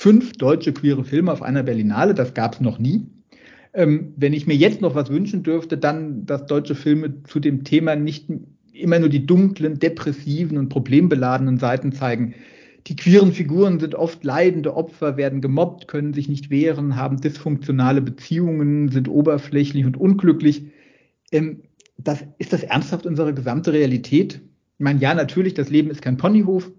Fünf 0.00 0.32
deutsche 0.34 0.72
queere 0.72 1.04
Filme 1.04 1.32
auf 1.32 1.42
einer 1.42 1.64
Berlinale, 1.64 2.14
das 2.14 2.34
gab 2.34 2.54
es 2.54 2.60
noch 2.60 2.78
nie. 2.78 3.08
Ähm, 3.74 4.14
wenn 4.16 4.32
ich 4.32 4.46
mir 4.46 4.54
jetzt 4.54 4.80
noch 4.80 4.94
was 4.94 5.10
wünschen 5.10 5.42
dürfte, 5.42 5.76
dann, 5.76 6.24
dass 6.24 6.46
deutsche 6.46 6.76
Filme 6.76 7.24
zu 7.24 7.40
dem 7.40 7.64
Thema 7.64 7.96
nicht 7.96 8.30
immer 8.72 9.00
nur 9.00 9.08
die 9.08 9.26
dunklen, 9.26 9.80
depressiven 9.80 10.56
und 10.56 10.68
problembeladenen 10.68 11.58
Seiten 11.58 11.90
zeigen, 11.90 12.34
die 12.86 12.96
queeren 12.96 13.32
Figuren 13.32 13.80
sind 13.80 13.94
oft 13.94 14.24
leidende 14.24 14.76
Opfer, 14.76 15.16
werden 15.16 15.40
gemobbt, 15.40 15.88
können 15.88 16.14
sich 16.14 16.28
nicht 16.28 16.50
wehren, 16.50 16.96
haben 16.96 17.20
dysfunktionale 17.20 18.00
Beziehungen, 18.00 18.88
sind 18.88 19.08
oberflächlich 19.08 19.84
und 19.84 19.96
unglücklich. 19.96 20.70
Ähm, 21.32 21.62
das, 21.98 22.24
ist 22.38 22.52
das 22.52 22.62
ernsthaft 22.62 23.04
unsere 23.06 23.34
gesamte 23.34 23.72
Realität? 23.72 24.40
Ich 24.78 24.84
meine, 24.84 25.00
ja, 25.00 25.12
natürlich, 25.12 25.54
das 25.54 25.70
Leben 25.70 25.90
ist 25.90 26.02
kein 26.02 26.16
Ponyhof. 26.16 26.70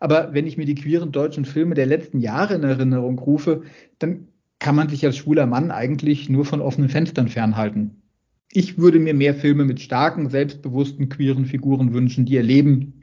Aber 0.00 0.32
wenn 0.32 0.46
ich 0.46 0.56
mir 0.56 0.66
die 0.66 0.74
queeren 0.74 1.10
deutschen 1.10 1.44
Filme 1.44 1.74
der 1.74 1.86
letzten 1.86 2.20
Jahre 2.20 2.54
in 2.54 2.62
Erinnerung 2.62 3.18
rufe, 3.18 3.62
dann 3.98 4.28
kann 4.58 4.76
man 4.76 4.88
sich 4.88 5.04
als 5.04 5.16
schwuler 5.16 5.46
Mann 5.46 5.70
eigentlich 5.70 6.28
nur 6.28 6.44
von 6.44 6.60
offenen 6.60 6.90
Fenstern 6.90 7.28
fernhalten. 7.28 8.02
Ich 8.52 8.78
würde 8.78 8.98
mir 8.98 9.14
mehr 9.14 9.34
Filme 9.34 9.64
mit 9.64 9.80
starken, 9.80 10.30
selbstbewussten, 10.30 11.08
queeren 11.08 11.46
Figuren 11.46 11.92
wünschen, 11.92 12.26
die 12.26 12.34
ihr 12.34 12.42
Leben 12.42 12.97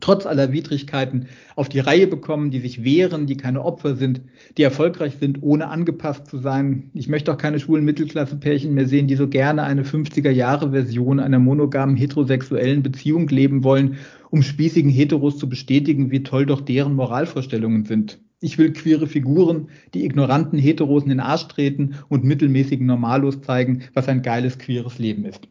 trotz 0.00 0.26
aller 0.26 0.52
Widrigkeiten 0.52 1.26
auf 1.54 1.68
die 1.68 1.80
Reihe 1.80 2.06
bekommen, 2.06 2.50
die 2.50 2.60
sich 2.60 2.84
wehren, 2.84 3.26
die 3.26 3.36
keine 3.36 3.64
Opfer 3.64 3.96
sind, 3.96 4.20
die 4.56 4.62
erfolgreich 4.62 5.14
sind, 5.18 5.42
ohne 5.42 5.68
angepasst 5.68 6.26
zu 6.26 6.38
sein. 6.38 6.90
Ich 6.94 7.08
möchte 7.08 7.32
auch 7.32 7.38
keine 7.38 7.60
schwulen 7.60 7.84
Mittelklasse-Pärchen 7.84 8.74
mehr 8.74 8.86
sehen, 8.86 9.06
die 9.06 9.16
so 9.16 9.28
gerne 9.28 9.62
eine 9.62 9.82
50er-Jahre-Version 9.82 11.20
einer 11.20 11.38
monogamen 11.38 11.96
heterosexuellen 11.96 12.82
Beziehung 12.82 13.28
leben 13.28 13.64
wollen, 13.64 13.96
um 14.30 14.42
spießigen 14.42 14.90
Heteros 14.90 15.38
zu 15.38 15.48
bestätigen, 15.48 16.10
wie 16.10 16.22
toll 16.22 16.46
doch 16.46 16.60
deren 16.60 16.94
Moralvorstellungen 16.94 17.84
sind. 17.84 18.18
Ich 18.40 18.58
will 18.58 18.72
queere 18.72 19.06
Figuren, 19.06 19.68
die 19.94 20.04
ignoranten 20.04 20.58
Heteros 20.58 21.04
in 21.04 21.08
den 21.08 21.20
Arsch 21.20 21.48
treten 21.48 21.94
und 22.08 22.24
mittelmäßigen 22.24 22.86
Normalos 22.86 23.40
zeigen, 23.40 23.84
was 23.94 24.08
ein 24.08 24.22
geiles 24.22 24.58
queeres 24.58 24.98
Leben 24.98 25.24
ist. 25.24 25.48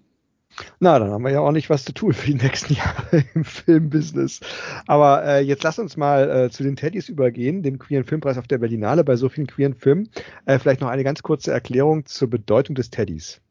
Na, 0.79 0.99
dann 0.99 1.11
haben 1.11 1.23
wir 1.23 1.31
ja 1.31 1.41
auch 1.41 1.51
nicht 1.51 1.69
was 1.69 1.83
zu 1.83 1.93
tun 1.93 2.13
für 2.13 2.31
die 2.31 2.35
nächsten 2.35 2.73
Jahre 2.75 3.23
im 3.33 3.43
Filmbusiness. 3.43 4.39
Aber 4.87 5.25
äh, 5.25 5.39
jetzt 5.41 5.63
lass 5.63 5.79
uns 5.79 5.97
mal 5.97 6.29
äh, 6.29 6.49
zu 6.49 6.63
den 6.63 6.75
Teddys 6.75 7.09
übergehen, 7.09 7.63
dem 7.63 7.79
queeren 7.79 8.05
Filmpreis 8.05 8.37
auf 8.37 8.47
der 8.47 8.59
Berlinale 8.59 9.03
bei 9.03 9.15
so 9.15 9.29
vielen 9.29 9.47
queeren 9.47 9.75
Filmen. 9.75 10.09
Äh, 10.45 10.59
vielleicht 10.59 10.81
noch 10.81 10.89
eine 10.89 11.03
ganz 11.03 11.23
kurze 11.23 11.51
Erklärung 11.51 12.05
zur 12.05 12.29
Bedeutung 12.29 12.75
des 12.75 12.89
Teddys. 12.89 13.41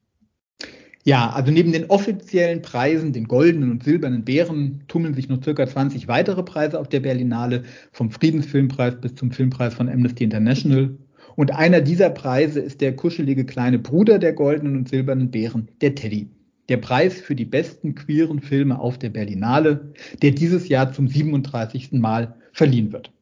Ja, 1.06 1.30
also 1.30 1.52
neben 1.52 1.72
den 1.72 1.90
offiziellen 1.90 2.62
Preisen, 2.62 3.12
den 3.12 3.28
goldenen 3.28 3.70
und 3.70 3.84
silbernen 3.84 4.24
Bären, 4.24 4.84
tummeln 4.88 5.12
sich 5.12 5.28
noch 5.28 5.42
circa 5.42 5.66
20 5.66 6.08
weitere 6.08 6.42
Preise 6.42 6.80
auf 6.80 6.88
der 6.88 7.00
Berlinale, 7.00 7.64
vom 7.92 8.10
Friedensfilmpreis 8.10 8.96
bis 9.02 9.14
zum 9.14 9.30
Filmpreis 9.30 9.74
von 9.74 9.90
Amnesty 9.90 10.24
International. 10.24 10.96
Und 11.36 11.54
einer 11.54 11.82
dieser 11.82 12.08
Preise 12.08 12.60
ist 12.60 12.80
der 12.80 12.96
kuschelige 12.96 13.44
kleine 13.44 13.78
Bruder 13.78 14.18
der 14.18 14.32
goldenen 14.32 14.76
und 14.76 14.88
silbernen 14.88 15.30
Bären, 15.30 15.68
der 15.82 15.94
Teddy 15.94 16.30
der 16.68 16.78
Preis 16.78 17.20
für 17.20 17.34
die 17.34 17.44
besten 17.44 17.94
queeren 17.94 18.40
Filme 18.40 18.78
auf 18.78 18.98
der 18.98 19.10
Berlinale, 19.10 19.92
der 20.22 20.30
dieses 20.30 20.68
Jahr 20.68 20.92
zum 20.92 21.08
37. 21.08 21.92
Mal 21.92 22.36
verliehen 22.52 22.92
wird. 22.92 23.12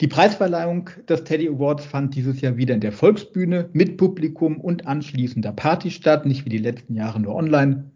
Die 0.00 0.08
Preisverleihung 0.08 0.90
des 1.08 1.24
Teddy 1.24 1.48
Awards 1.48 1.86
fand 1.86 2.14
dieses 2.14 2.40
Jahr 2.40 2.56
wieder 2.56 2.74
in 2.74 2.80
der 2.80 2.92
Volksbühne 2.92 3.70
mit 3.72 3.96
Publikum 3.96 4.60
und 4.60 4.86
anschließender 4.86 5.52
Party 5.52 5.90
statt, 5.90 6.26
nicht 6.26 6.44
wie 6.44 6.50
die 6.50 6.58
letzten 6.58 6.94
Jahre 6.94 7.20
nur 7.20 7.34
online. 7.34 7.90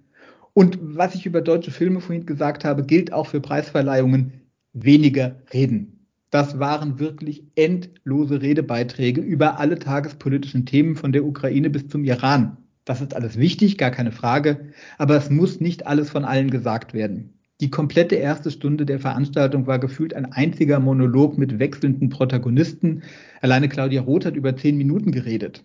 Und 0.54 0.78
was 0.80 1.14
ich 1.14 1.26
über 1.26 1.42
deutsche 1.42 1.72
Filme 1.72 2.00
vorhin 2.00 2.26
gesagt 2.26 2.64
habe, 2.64 2.84
gilt 2.84 3.12
auch 3.12 3.26
für 3.26 3.40
Preisverleihungen 3.40 4.44
weniger 4.72 5.36
reden. 5.52 6.06
Das 6.30 6.58
waren 6.58 6.98
wirklich 6.98 7.44
endlose 7.54 8.40
Redebeiträge 8.40 9.20
über 9.20 9.60
alle 9.60 9.78
tagespolitischen 9.78 10.66
Themen 10.66 10.96
von 10.96 11.12
der 11.12 11.24
Ukraine 11.24 11.70
bis 11.70 11.88
zum 11.88 12.04
Iran. 12.04 12.56
Das 12.84 13.00
ist 13.00 13.14
alles 13.14 13.38
wichtig, 13.38 13.78
gar 13.78 13.90
keine 13.90 14.12
Frage, 14.12 14.72
aber 14.98 15.16
es 15.16 15.30
muss 15.30 15.60
nicht 15.60 15.86
alles 15.86 16.10
von 16.10 16.24
allen 16.24 16.50
gesagt 16.50 16.92
werden. 16.92 17.34
Die 17.60 17.70
komplette 17.70 18.16
erste 18.16 18.50
Stunde 18.50 18.84
der 18.84 18.98
Veranstaltung 18.98 19.66
war 19.66 19.78
gefühlt 19.78 20.12
ein 20.12 20.30
einziger 20.32 20.80
Monolog 20.80 21.38
mit 21.38 21.58
wechselnden 21.58 22.08
Protagonisten. 22.10 23.02
Alleine 23.40 23.68
Claudia 23.68 24.02
Roth 24.02 24.26
hat 24.26 24.36
über 24.36 24.56
zehn 24.56 24.76
Minuten 24.76 25.12
geredet. 25.12 25.64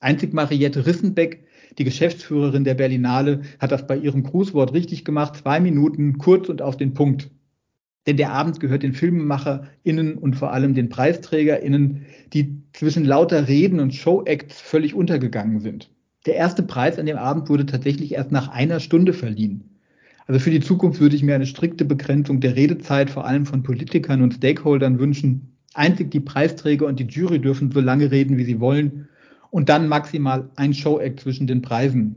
Einzig 0.00 0.32
Mariette 0.32 0.86
Rissenbeck, 0.86 1.44
die 1.78 1.84
Geschäftsführerin 1.84 2.64
der 2.64 2.74
Berlinale, 2.74 3.42
hat 3.58 3.70
das 3.70 3.86
bei 3.86 3.96
ihrem 3.96 4.22
Grußwort 4.22 4.72
richtig 4.72 5.04
gemacht. 5.04 5.36
Zwei 5.36 5.60
Minuten, 5.60 6.18
kurz 6.18 6.48
und 6.48 6.62
auf 6.62 6.76
den 6.76 6.94
Punkt. 6.94 7.30
Denn 8.06 8.16
der 8.16 8.32
Abend 8.32 8.58
gehört 8.58 8.82
den 8.82 8.92
FilmemacherInnen 8.92 10.16
und 10.16 10.36
vor 10.36 10.52
allem 10.52 10.74
den 10.74 10.88
PreisträgerInnen, 10.88 12.06
die 12.32 12.62
zwischen 12.72 13.04
lauter 13.04 13.46
Reden 13.46 13.78
und 13.78 13.94
Showacts 13.94 14.60
völlig 14.60 14.94
untergegangen 14.94 15.60
sind. 15.60 15.90
Der 16.26 16.34
erste 16.34 16.64
Preis 16.64 16.98
an 16.98 17.06
dem 17.06 17.18
Abend 17.18 17.48
wurde 17.48 17.66
tatsächlich 17.66 18.12
erst 18.12 18.32
nach 18.32 18.48
einer 18.48 18.80
Stunde 18.80 19.12
verliehen. 19.12 19.70
Also 20.26 20.40
für 20.40 20.50
die 20.50 20.60
Zukunft 20.60 21.00
würde 21.00 21.14
ich 21.14 21.22
mir 21.22 21.36
eine 21.36 21.46
strikte 21.46 21.84
Begrenzung 21.84 22.40
der 22.40 22.56
Redezeit, 22.56 23.10
vor 23.10 23.24
allem 23.24 23.46
von 23.46 23.62
Politikern 23.62 24.22
und 24.22 24.34
Stakeholdern 24.34 24.98
wünschen. 24.98 25.52
Einzig 25.72 26.10
die 26.10 26.20
Preisträger 26.20 26.86
und 26.86 26.98
die 26.98 27.04
Jury 27.04 27.40
dürfen 27.40 27.70
so 27.70 27.80
lange 27.80 28.10
reden, 28.10 28.38
wie 28.38 28.44
sie 28.44 28.58
wollen. 28.58 29.08
Und 29.50 29.68
dann 29.68 29.86
maximal 29.86 30.50
ein 30.56 30.74
Show-Act 30.74 31.20
zwischen 31.20 31.46
den 31.46 31.62
Preisen. 31.62 32.16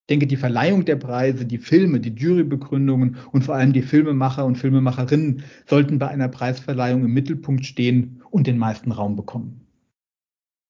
Ich 0.00 0.08
denke, 0.08 0.26
die 0.26 0.36
Verleihung 0.36 0.84
der 0.84 0.96
Preise, 0.96 1.46
die 1.46 1.58
Filme, 1.58 2.00
die 2.00 2.12
Jurybegründungen 2.12 3.16
und 3.30 3.44
vor 3.44 3.54
allem 3.54 3.72
die 3.72 3.82
Filmemacher 3.82 4.44
und 4.44 4.58
Filmemacherinnen 4.58 5.44
sollten 5.66 6.00
bei 6.00 6.08
einer 6.08 6.28
Preisverleihung 6.28 7.04
im 7.04 7.14
Mittelpunkt 7.14 7.64
stehen 7.64 8.20
und 8.30 8.48
den 8.48 8.58
meisten 8.58 8.90
Raum 8.90 9.14
bekommen. 9.14 9.63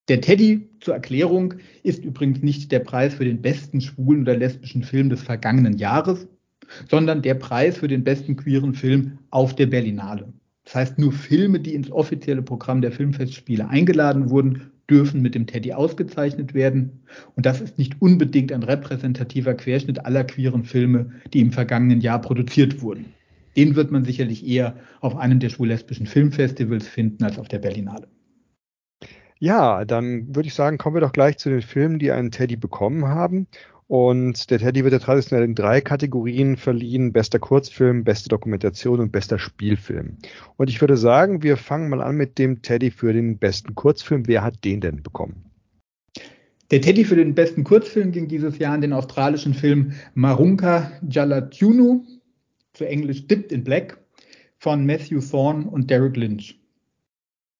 Der 0.07 0.21
Teddy 0.21 0.69
zur 0.81 0.93
Erklärung 0.93 1.55
ist 1.81 2.03
übrigens 2.03 2.43
nicht 2.43 2.71
der 2.71 2.79
Preis 2.79 3.15
für 3.15 3.25
den 3.25 3.41
besten 3.41 3.81
schwulen 3.81 4.21
oder 4.21 4.37
lesbischen 4.37 4.83
Film 4.83 5.09
des 5.09 5.23
vergangenen 5.23 5.77
Jahres, 5.77 6.27
sondern 6.89 7.23
der 7.23 7.33
Preis 7.33 7.79
für 7.79 7.87
den 7.87 8.03
besten 8.03 8.35
queeren 8.35 8.75
Film 8.75 9.17
auf 9.31 9.55
der 9.55 9.65
Berlinale. 9.65 10.31
Das 10.63 10.75
heißt, 10.75 10.99
nur 10.99 11.11
Filme, 11.11 11.59
die 11.59 11.73
ins 11.73 11.89
offizielle 11.89 12.43
Programm 12.43 12.81
der 12.81 12.91
Filmfestspiele 12.91 13.67
eingeladen 13.67 14.29
wurden, 14.29 14.71
dürfen 14.87 15.23
mit 15.23 15.33
dem 15.33 15.47
Teddy 15.47 15.73
ausgezeichnet 15.73 16.53
werden. 16.53 17.01
Und 17.35 17.47
das 17.47 17.59
ist 17.59 17.79
nicht 17.79 17.99
unbedingt 17.99 18.51
ein 18.51 18.61
repräsentativer 18.61 19.55
Querschnitt 19.55 20.05
aller 20.05 20.23
queeren 20.23 20.65
Filme, 20.65 21.13
die 21.33 21.39
im 21.39 21.51
vergangenen 21.51 22.01
Jahr 22.01 22.21
produziert 22.21 22.83
wurden. 22.83 23.05
Den 23.57 23.75
wird 23.75 23.91
man 23.91 24.05
sicherlich 24.05 24.45
eher 24.45 24.75
auf 25.01 25.15
einem 25.15 25.39
der 25.39 25.49
schwul-lesbischen 25.49 26.05
Filmfestivals 26.05 26.87
finden 26.87 27.23
als 27.23 27.39
auf 27.39 27.47
der 27.47 27.59
Berlinale. 27.59 28.07
Ja, 29.39 29.83
dann 29.85 30.35
würde 30.35 30.47
ich 30.47 30.53
sagen, 30.53 30.77
kommen 30.77 30.95
wir 30.95 31.01
doch 31.01 31.11
gleich 31.11 31.37
zu 31.37 31.49
den 31.49 31.61
Filmen, 31.61 31.99
die 31.99 32.11
einen 32.11 32.31
Teddy 32.31 32.55
bekommen 32.55 33.07
haben. 33.07 33.47
Und 33.87 34.49
der 34.49 34.57
Teddy 34.57 34.83
wird 34.83 34.93
ja 34.93 34.99
traditionell 34.99 35.45
in 35.45 35.53
drei 35.53 35.79
Kategorien 35.79 36.57
verliehen. 36.57 37.13
Bester 37.13 37.37
Kurzfilm, 37.37 38.03
beste 38.03 38.29
Dokumentation 38.29 38.99
und 38.99 39.11
bester 39.11 39.37
Spielfilm. 39.37 40.17
Und 40.57 40.69
ich 40.69 40.81
würde 40.81 40.97
sagen, 40.97 41.43
wir 41.43 41.57
fangen 41.57 41.89
mal 41.89 42.01
an 42.01 42.15
mit 42.15 42.39
dem 42.39 42.61
Teddy 42.63 42.89
für 42.89 43.13
den 43.13 43.37
besten 43.37 43.75
Kurzfilm. 43.75 44.27
Wer 44.27 44.43
hat 44.43 44.63
den 44.63 44.81
denn 44.81 45.03
bekommen? 45.03 45.51
Der 46.71 46.81
Teddy 46.81 47.05
für 47.05 47.15
den 47.15 47.35
besten 47.35 47.63
Kurzfilm 47.63 48.11
ging 48.11 48.27
dieses 48.27 48.57
Jahr 48.57 48.73
an 48.73 48.81
den 48.81 48.93
australischen 48.93 49.53
Film 49.53 49.93
Marunka 50.15 50.91
Jalatunu, 51.07 52.03
zu 52.73 52.87
Englisch 52.87 53.27
Dipped 53.27 53.51
in 53.51 53.63
Black, 53.63 53.99
von 54.57 54.83
Matthew 54.83 55.19
Thorne 55.19 55.69
und 55.69 55.91
Derek 55.91 56.17
Lynch. 56.17 56.59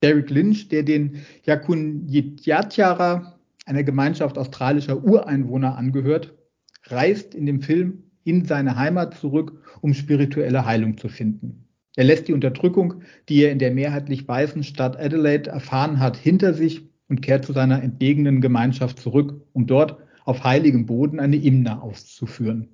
Derek 0.06 0.30
Lynch, 0.30 0.68
der 0.68 0.84
den 0.84 1.22
Yakun 1.46 2.08
Yatyara, 2.08 3.40
einer 3.66 3.84
Gemeinschaft 3.84 4.38
australischer 4.38 5.04
Ureinwohner, 5.04 5.76
angehört, 5.78 6.36
reist 6.84 7.34
in 7.34 7.48
dem 7.48 7.60
Film 7.60 8.04
in 8.24 8.46
seine 8.46 8.76
Heimat 8.76 9.16
zurück, 9.16 9.64
um 9.82 9.96
spirituelle 9.96 10.64
Heilung 10.64 11.00
zu 11.00 11.10
finden. 11.10 11.66
Er 11.96 12.04
lässt 12.04 12.28
die 12.28 12.34
Unterdrückung, 12.34 13.02
die 13.30 13.42
er 13.42 13.52
in 13.52 13.58
der 13.58 13.72
mehrheitlich 13.72 14.28
weißen 14.28 14.64
Stadt 14.64 14.96
Adelaide 15.00 15.50
erfahren 15.50 16.00
hat, 16.00 16.18
hinter 16.18 16.54
sich 16.54 16.88
und 17.08 17.24
kehrt 17.24 17.44
zu 17.44 17.54
seiner 17.54 17.82
entlegenen 17.82 18.42
Gemeinschaft 18.42 19.00
zurück, 19.00 19.42
um 19.54 19.66
dort 19.66 19.98
auf 20.26 20.44
heiligem 20.44 20.86
Boden 20.86 21.20
eine 21.20 21.38
Imna 21.38 21.80
auszuführen. 21.80 22.68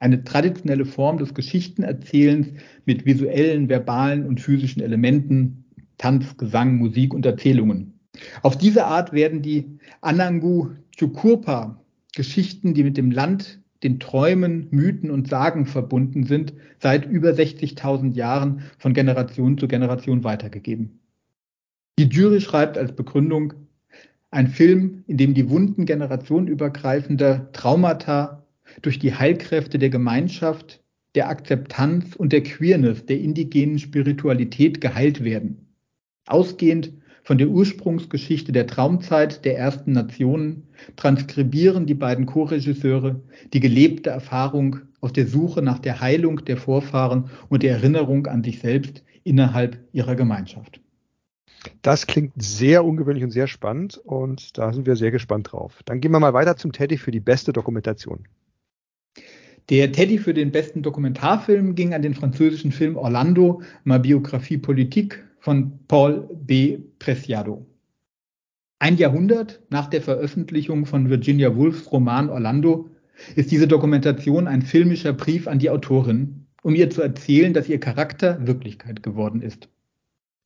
Eine 0.00 0.24
traditionelle 0.24 0.86
Form 0.86 1.18
des 1.18 1.34
Geschichtenerzählens 1.34 2.48
mit 2.84 3.06
visuellen, 3.06 3.68
verbalen 3.68 4.26
und 4.26 4.40
physischen 4.40 4.82
Elementen, 4.82 5.63
Tanz, 5.98 6.36
Gesang, 6.36 6.76
Musik 6.76 7.14
und 7.14 7.26
Erzählungen. 7.26 7.98
Auf 8.42 8.56
diese 8.56 8.86
Art 8.86 9.12
werden 9.12 9.42
die 9.42 9.78
Anangu 10.00 10.70
Chukurpa 10.96 11.80
Geschichten, 12.14 12.74
die 12.74 12.84
mit 12.84 12.96
dem 12.96 13.10
Land, 13.10 13.60
den 13.82 13.98
Träumen, 14.00 14.68
Mythen 14.70 15.10
und 15.10 15.28
Sagen 15.28 15.66
verbunden 15.66 16.24
sind, 16.24 16.54
seit 16.78 17.06
über 17.06 17.30
60.000 17.30 18.14
Jahren 18.14 18.62
von 18.78 18.94
Generation 18.94 19.58
zu 19.58 19.68
Generation 19.68 20.24
weitergegeben. 20.24 21.00
Die 21.98 22.08
Jury 22.08 22.40
schreibt 22.40 22.78
als 22.78 22.94
Begründung, 22.94 23.52
ein 24.30 24.48
Film, 24.48 25.04
in 25.06 25.16
dem 25.16 25.34
die 25.34 25.48
Wunden 25.48 25.86
generationenübergreifender 25.86 27.52
Traumata 27.52 28.44
durch 28.82 28.98
die 28.98 29.14
Heilkräfte 29.14 29.78
der 29.78 29.90
Gemeinschaft, 29.90 30.82
der 31.14 31.28
Akzeptanz 31.28 32.16
und 32.16 32.32
der 32.32 32.42
Queerness 32.42 33.06
der 33.06 33.20
indigenen 33.20 33.78
Spiritualität 33.78 34.80
geheilt 34.80 35.22
werden. 35.22 35.63
Ausgehend 36.26 36.92
von 37.22 37.38
der 37.38 37.48
Ursprungsgeschichte 37.48 38.52
der 38.52 38.66
Traumzeit 38.66 39.44
der 39.44 39.56
ersten 39.58 39.92
Nationen 39.92 40.68
transkribieren 40.96 41.86
die 41.86 41.94
beiden 41.94 42.26
Co-Regisseure 42.26 43.20
die 43.52 43.60
gelebte 43.60 44.10
Erfahrung 44.10 44.80
aus 45.00 45.12
der 45.12 45.26
Suche 45.26 45.62
nach 45.62 45.78
der 45.78 46.00
Heilung 46.00 46.44
der 46.44 46.56
Vorfahren 46.56 47.30
und 47.48 47.62
der 47.62 47.72
Erinnerung 47.72 48.26
an 48.26 48.44
sich 48.44 48.60
selbst 48.60 49.02
innerhalb 49.22 49.78
ihrer 49.92 50.16
Gemeinschaft. 50.16 50.80
Das 51.80 52.06
klingt 52.06 52.32
sehr 52.36 52.84
ungewöhnlich 52.84 53.24
und 53.24 53.30
sehr 53.30 53.46
spannend 53.46 53.98
und 54.04 54.56
da 54.58 54.72
sind 54.72 54.86
wir 54.86 54.96
sehr 54.96 55.10
gespannt 55.10 55.52
drauf. 55.52 55.82
Dann 55.86 56.00
gehen 56.00 56.12
wir 56.12 56.20
mal 56.20 56.34
weiter 56.34 56.56
zum 56.56 56.72
Teddy 56.72 56.98
für 56.98 57.10
die 57.10 57.20
beste 57.20 57.52
Dokumentation. 57.52 58.26
Der 59.70 59.92
Teddy 59.92 60.18
für 60.18 60.34
den 60.34 60.52
besten 60.52 60.82
Dokumentarfilm 60.82 61.74
ging 61.74 61.94
an 61.94 62.02
den 62.02 62.12
französischen 62.12 62.70
Film 62.70 62.96
Orlando, 62.96 63.62
ma 63.84 63.96
Biographie 63.96 64.58
Politique 64.58 65.20
von 65.44 65.78
Paul 65.88 66.26
B. 66.46 66.78
Preciado. 66.98 67.66
Ein 68.78 68.96
Jahrhundert 68.96 69.60
nach 69.68 69.88
der 69.88 70.00
Veröffentlichung 70.00 70.86
von 70.86 71.10
Virginia 71.10 71.54
Woolfs 71.54 71.92
Roman 71.92 72.30
Orlando 72.30 72.88
ist 73.36 73.50
diese 73.50 73.68
Dokumentation 73.68 74.48
ein 74.48 74.62
filmischer 74.62 75.12
Brief 75.12 75.46
an 75.46 75.58
die 75.58 75.68
Autorin, 75.68 76.46
um 76.62 76.74
ihr 76.74 76.88
zu 76.88 77.02
erzählen, 77.02 77.52
dass 77.52 77.68
ihr 77.68 77.78
Charakter 77.78 78.46
Wirklichkeit 78.46 79.02
geworden 79.02 79.42
ist. 79.42 79.68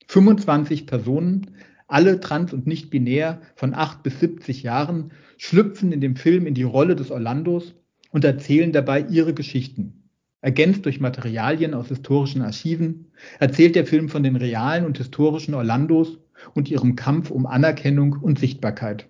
25 0.08 0.88
Personen, 0.88 1.52
alle 1.86 2.18
trans- 2.18 2.52
und 2.52 2.66
nicht 2.66 2.90
binär, 2.90 3.40
von 3.54 3.74
8 3.74 4.02
bis 4.02 4.18
70 4.18 4.64
Jahren, 4.64 5.12
schlüpfen 5.36 5.92
in 5.92 6.00
dem 6.00 6.16
Film 6.16 6.44
in 6.44 6.54
die 6.54 6.64
Rolle 6.64 6.96
des 6.96 7.12
Orlandos 7.12 7.76
und 8.10 8.24
erzählen 8.24 8.72
dabei 8.72 9.06
ihre 9.08 9.32
Geschichten. 9.32 9.97
Ergänzt 10.40 10.84
durch 10.84 11.00
Materialien 11.00 11.74
aus 11.74 11.88
historischen 11.88 12.42
Archiven, 12.42 13.06
erzählt 13.40 13.74
der 13.74 13.86
Film 13.86 14.08
von 14.08 14.22
den 14.22 14.36
realen 14.36 14.84
und 14.84 14.98
historischen 14.98 15.54
Orlandos 15.54 16.18
und 16.54 16.70
ihrem 16.70 16.94
Kampf 16.94 17.30
um 17.30 17.46
Anerkennung 17.46 18.12
und 18.12 18.38
Sichtbarkeit. 18.38 19.08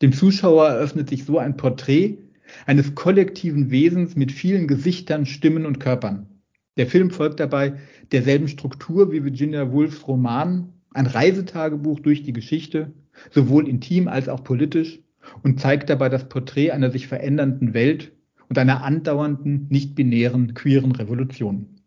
Dem 0.00 0.12
Zuschauer 0.12 0.68
eröffnet 0.68 1.10
sich 1.10 1.24
so 1.24 1.38
ein 1.38 1.56
Porträt 1.56 2.18
eines 2.66 2.94
kollektiven 2.94 3.70
Wesens 3.70 4.16
mit 4.16 4.32
vielen 4.32 4.66
Gesichtern, 4.66 5.26
Stimmen 5.26 5.66
und 5.66 5.80
Körpern. 5.80 6.28
Der 6.76 6.86
Film 6.86 7.10
folgt 7.10 7.40
dabei 7.40 7.74
derselben 8.10 8.48
Struktur 8.48 9.12
wie 9.12 9.22
Virginia 9.22 9.70
Woolfs 9.70 10.08
Roman, 10.08 10.72
ein 10.92 11.06
Reisetagebuch 11.06 12.00
durch 12.00 12.22
die 12.22 12.32
Geschichte, 12.32 12.92
sowohl 13.30 13.68
intim 13.68 14.08
als 14.08 14.28
auch 14.28 14.42
politisch, 14.42 15.00
und 15.42 15.60
zeigt 15.60 15.88
dabei 15.90 16.08
das 16.08 16.28
Porträt 16.28 16.72
einer 16.72 16.90
sich 16.90 17.06
verändernden 17.06 17.74
Welt 17.74 18.12
und 18.48 18.58
einer 18.58 18.82
andauernden, 18.82 19.66
nicht-binären, 19.70 20.54
queeren 20.54 20.92
Revolution. 20.92 21.80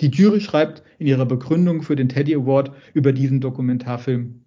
Die 0.00 0.08
Jury 0.08 0.40
schreibt 0.40 0.82
in 0.98 1.06
ihrer 1.06 1.26
Begründung 1.26 1.82
für 1.82 1.96
den 1.96 2.08
Teddy 2.08 2.34
Award 2.34 2.72
über 2.94 3.12
diesen 3.12 3.40
Dokumentarfilm. 3.40 4.44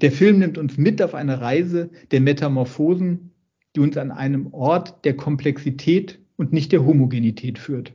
Der 0.00 0.10
Film 0.10 0.40
nimmt 0.40 0.58
uns 0.58 0.76
mit 0.76 1.00
auf 1.00 1.14
eine 1.14 1.40
Reise 1.40 1.90
der 2.10 2.20
Metamorphosen, 2.20 3.30
die 3.76 3.80
uns 3.80 3.96
an 3.96 4.10
einem 4.10 4.52
Ort 4.52 5.04
der 5.04 5.16
Komplexität 5.16 6.18
und 6.36 6.52
nicht 6.52 6.72
der 6.72 6.84
Homogenität 6.84 7.58
führt. 7.58 7.92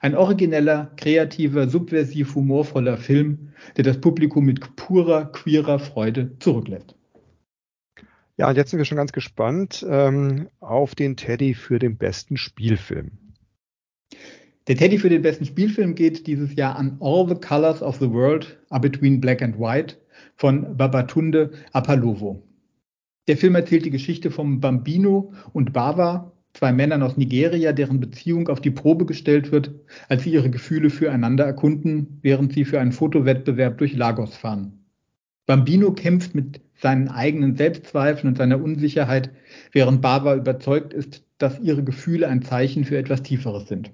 Ein 0.00 0.14
origineller, 0.14 0.92
kreativer, 0.96 1.68
subversiv 1.68 2.34
humorvoller 2.34 2.96
Film, 2.96 3.50
der 3.76 3.84
das 3.84 4.00
Publikum 4.00 4.44
mit 4.44 4.76
purer, 4.76 5.26
queerer 5.26 5.78
Freude 5.78 6.36
zurücklässt. 6.40 6.97
Ja, 8.38 8.48
und 8.48 8.56
jetzt 8.56 8.70
sind 8.70 8.78
wir 8.78 8.84
schon 8.84 8.96
ganz 8.96 9.10
gespannt 9.10 9.84
ähm, 9.88 10.48
auf 10.60 10.94
den 10.94 11.16
Teddy 11.16 11.54
für 11.54 11.80
den 11.80 11.98
besten 11.98 12.36
Spielfilm. 12.36 13.10
Der 14.68 14.76
Teddy 14.76 14.98
für 14.98 15.08
den 15.08 15.22
besten 15.22 15.44
Spielfilm 15.44 15.96
geht 15.96 16.28
dieses 16.28 16.54
Jahr 16.54 16.76
an 16.76 16.98
All 17.00 17.28
the 17.28 17.34
Colors 17.34 17.82
of 17.82 17.96
the 17.96 18.08
World 18.08 18.56
are 18.70 18.80
Between 18.80 19.20
Black 19.20 19.42
and 19.42 19.58
White 19.58 19.96
von 20.36 20.76
Babatunde 20.76 21.50
Apalovo. 21.72 22.44
Der 23.26 23.36
Film 23.36 23.56
erzählt 23.56 23.84
die 23.84 23.90
Geschichte 23.90 24.30
von 24.30 24.60
Bambino 24.60 25.32
und 25.52 25.72
Bava, 25.72 26.32
zwei 26.54 26.72
Männern 26.72 27.02
aus 27.02 27.16
Nigeria, 27.16 27.72
deren 27.72 27.98
Beziehung 27.98 28.48
auf 28.48 28.60
die 28.60 28.70
Probe 28.70 29.04
gestellt 29.04 29.50
wird, 29.50 29.74
als 30.08 30.22
sie 30.22 30.30
ihre 30.30 30.48
Gefühle 30.48 30.90
füreinander 30.90 31.44
erkunden, 31.44 32.20
während 32.22 32.52
sie 32.52 32.64
für 32.64 32.78
einen 32.78 32.92
Fotowettbewerb 32.92 33.78
durch 33.78 33.96
Lagos 33.96 34.36
fahren. 34.36 34.84
Bambino 35.46 35.92
kämpft 35.92 36.34
mit 36.34 36.60
seinen 36.80 37.08
eigenen 37.08 37.56
Selbstzweifeln 37.56 38.28
und 38.28 38.38
seiner 38.38 38.62
Unsicherheit, 38.62 39.30
während 39.72 40.00
Bava 40.00 40.34
überzeugt 40.34 40.92
ist, 40.92 41.24
dass 41.38 41.60
ihre 41.60 41.84
Gefühle 41.84 42.28
ein 42.28 42.42
Zeichen 42.42 42.84
für 42.84 42.98
etwas 42.98 43.22
Tieferes 43.22 43.68
sind. 43.68 43.90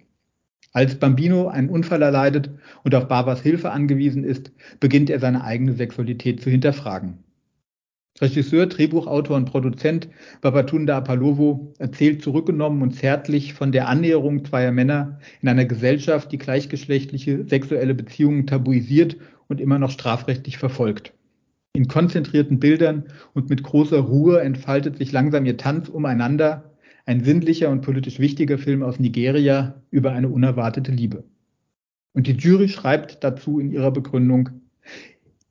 Als 0.72 0.96
Bambino 0.96 1.46
einen 1.48 1.68
Unfall 1.68 2.02
erleidet 2.02 2.50
und 2.82 2.94
auf 2.94 3.06
Barbas 3.06 3.40
Hilfe 3.42 3.70
angewiesen 3.70 4.24
ist, 4.24 4.50
beginnt 4.80 5.08
er 5.08 5.20
seine 5.20 5.44
eigene 5.44 5.74
Sexualität 5.74 6.42
zu 6.42 6.50
hinterfragen. 6.50 7.18
Regisseur, 8.20 8.66
Drehbuchautor 8.66 9.36
und 9.36 9.46
Produzent 9.46 10.08
Babatunde 10.40 10.94
Apalovo 10.94 11.74
erzählt 11.78 12.22
zurückgenommen 12.22 12.82
und 12.82 12.92
zärtlich 12.92 13.54
von 13.54 13.72
der 13.72 13.88
Annäherung 13.88 14.44
zweier 14.44 14.72
Männer 14.72 15.18
in 15.42 15.48
einer 15.48 15.64
Gesellschaft, 15.64 16.30
die 16.30 16.38
gleichgeschlechtliche 16.38 17.44
sexuelle 17.48 17.94
Beziehungen 17.94 18.46
tabuisiert 18.46 19.16
und 19.48 19.60
immer 19.60 19.80
noch 19.80 19.90
strafrechtlich 19.90 20.58
verfolgt. 20.58 21.12
In 21.76 21.88
konzentrierten 21.88 22.60
Bildern 22.60 23.06
und 23.32 23.50
mit 23.50 23.64
großer 23.64 23.98
Ruhe 23.98 24.40
entfaltet 24.40 24.96
sich 24.96 25.10
langsam 25.10 25.44
ihr 25.44 25.56
Tanz 25.56 25.88
umeinander, 25.88 26.72
ein 27.04 27.24
sinnlicher 27.24 27.68
und 27.68 27.80
politisch 27.80 28.20
wichtiger 28.20 28.58
Film 28.58 28.84
aus 28.84 29.00
Nigeria 29.00 29.82
über 29.90 30.12
eine 30.12 30.28
unerwartete 30.28 30.92
Liebe. 30.92 31.24
Und 32.12 32.28
die 32.28 32.36
Jury 32.36 32.68
schreibt 32.68 33.24
dazu 33.24 33.58
in 33.58 33.72
ihrer 33.72 33.90
Begründung, 33.90 34.50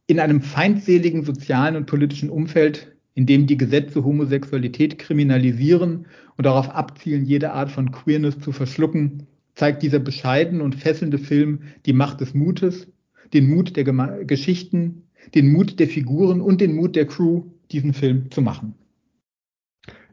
in 0.07 0.21
einem 0.21 0.41
feindseligen 0.41 1.25
sozialen 1.25 1.75
und 1.75 1.87
politischen 1.87 2.29
Umfeld, 2.29 2.95
in 3.15 3.25
dem 3.25 3.45
die 3.45 3.57
Gesetze 3.57 4.05
Homosexualität 4.05 4.97
kriminalisieren 4.99 6.05
und 6.37 6.45
darauf 6.45 6.69
abzielen, 6.69 7.25
jede 7.25 7.51
Art 7.51 7.69
von 7.69 7.91
Queerness 7.91 8.39
zu 8.39 8.53
verschlucken, 8.53 9.27
zeigt 9.55 9.83
dieser 9.83 9.99
bescheiden 9.99 10.61
und 10.61 10.75
fesselnde 10.75 11.17
Film 11.17 11.63
die 11.85 11.93
Macht 11.93 12.21
des 12.21 12.33
Mutes, 12.33 12.87
den 13.33 13.49
Mut 13.49 13.75
der 13.75 13.83
Geschichten, 14.23 15.03
den 15.33 15.51
Mut 15.51 15.79
der 15.79 15.87
Figuren 15.87 16.41
und 16.41 16.61
den 16.61 16.75
Mut 16.75 16.95
der 16.95 17.05
Crew, 17.05 17.43
diesen 17.71 17.93
Film 17.93 18.29
zu 18.31 18.41
machen. 18.41 18.75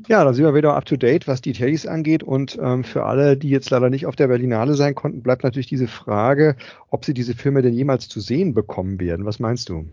Ja, 0.09 0.25
da 0.25 0.33
sind 0.33 0.45
wir 0.45 0.55
wieder 0.55 0.75
up 0.75 0.87
to 0.87 0.97
date, 0.97 1.29
was 1.29 1.43
die 1.43 1.53
Teddys 1.53 1.87
angeht. 1.87 2.23
Und 2.23 2.59
ähm, 2.61 2.85
für 2.85 3.05
alle, 3.05 3.37
die 3.37 3.51
jetzt 3.51 3.71
leider 3.71 3.91
nicht 3.91 4.07
auf 4.07 4.17
der 4.17 4.29
Berlinale 4.29 4.75
sein 4.75 4.95
konnten, 4.95 5.23
bleibt 5.23 5.45
natürlich 5.45 5.69
diese 5.69 5.89
Frage, 5.89 6.57
ob 6.89 7.05
sie 7.05 7.15
diese 7.15 7.35
Filme 7.35 7.63
denn 7.63 7.75
jemals 7.75 8.09
zu 8.09 8.21
sehen 8.21 8.55
bekommen 8.55 8.99
werden. 8.99 9.27
Was 9.27 9.39
meinst 9.39 9.69
du? 9.69 9.87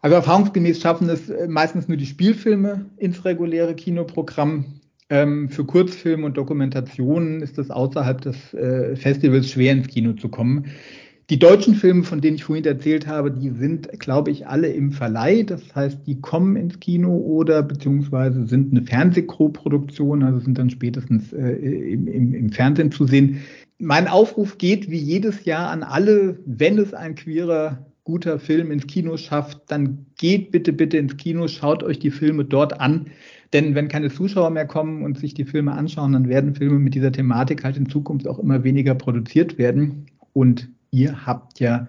Also 0.00 0.14
erfahrungsgemäß 0.14 0.80
schaffen 0.80 1.08
es 1.08 1.28
äh, 1.28 1.48
meistens 1.48 1.88
nur 1.88 1.96
die 1.96 2.06
Spielfilme 2.06 2.86
ins 2.96 3.24
reguläre 3.24 3.74
Kinoprogramm. 3.74 4.80
Ähm, 5.08 5.48
für 5.48 5.64
Kurzfilme 5.64 6.26
und 6.26 6.36
Dokumentationen 6.36 7.40
ist 7.40 7.58
es 7.58 7.70
außerhalb 7.70 8.20
des 8.20 8.54
äh, 8.54 8.96
Festivals 8.96 9.50
schwer 9.50 9.72
ins 9.72 9.88
Kino 9.88 10.12
zu 10.14 10.28
kommen. 10.28 10.66
Die 11.28 11.40
deutschen 11.40 11.74
Filme, 11.74 12.04
von 12.04 12.20
denen 12.20 12.36
ich 12.36 12.44
vorhin 12.44 12.64
erzählt 12.64 13.08
habe, 13.08 13.32
die 13.32 13.50
sind, 13.50 13.88
glaube 13.98 14.30
ich, 14.30 14.46
alle 14.46 14.68
im 14.68 14.92
Verleih. 14.92 15.42
Das 15.42 15.74
heißt, 15.74 16.06
die 16.06 16.20
kommen 16.20 16.54
ins 16.54 16.78
Kino 16.78 17.16
oder 17.16 17.64
beziehungsweise 17.64 18.46
sind 18.46 18.70
eine 18.70 18.86
Fernsehcrew-Produktion, 18.86 20.22
also 20.22 20.38
sind 20.38 20.56
dann 20.56 20.70
spätestens 20.70 21.32
äh, 21.32 21.50
im, 21.50 22.06
im, 22.06 22.32
im 22.32 22.50
Fernsehen 22.50 22.92
zu 22.92 23.06
sehen. 23.06 23.42
Mein 23.78 24.06
Aufruf 24.06 24.56
geht 24.58 24.88
wie 24.88 24.98
jedes 24.98 25.44
Jahr 25.44 25.70
an 25.70 25.82
alle, 25.82 26.38
wenn 26.46 26.78
es 26.78 26.94
ein 26.94 27.16
queerer 27.16 27.84
guter 28.04 28.38
Film 28.38 28.70
ins 28.70 28.86
Kino 28.86 29.16
schafft, 29.16 29.62
dann 29.66 30.06
geht 30.16 30.52
bitte, 30.52 30.72
bitte 30.72 30.96
ins 30.96 31.16
Kino, 31.16 31.48
schaut 31.48 31.82
euch 31.82 31.98
die 31.98 32.12
Filme 32.12 32.44
dort 32.44 32.80
an. 32.80 33.06
Denn 33.52 33.74
wenn 33.74 33.88
keine 33.88 34.10
Zuschauer 34.10 34.50
mehr 34.50 34.66
kommen 34.66 35.02
und 35.02 35.18
sich 35.18 35.34
die 35.34 35.44
Filme 35.44 35.72
anschauen, 35.72 36.12
dann 36.12 36.28
werden 36.28 36.54
Filme 36.54 36.78
mit 36.78 36.94
dieser 36.94 37.10
Thematik 37.10 37.64
halt 37.64 37.76
in 37.76 37.88
Zukunft 37.88 38.28
auch 38.28 38.38
immer 38.38 38.62
weniger 38.62 38.94
produziert 38.94 39.58
werden. 39.58 40.06
Und 40.32 40.68
ihr 40.96 41.26
habt 41.26 41.60
ja 41.60 41.86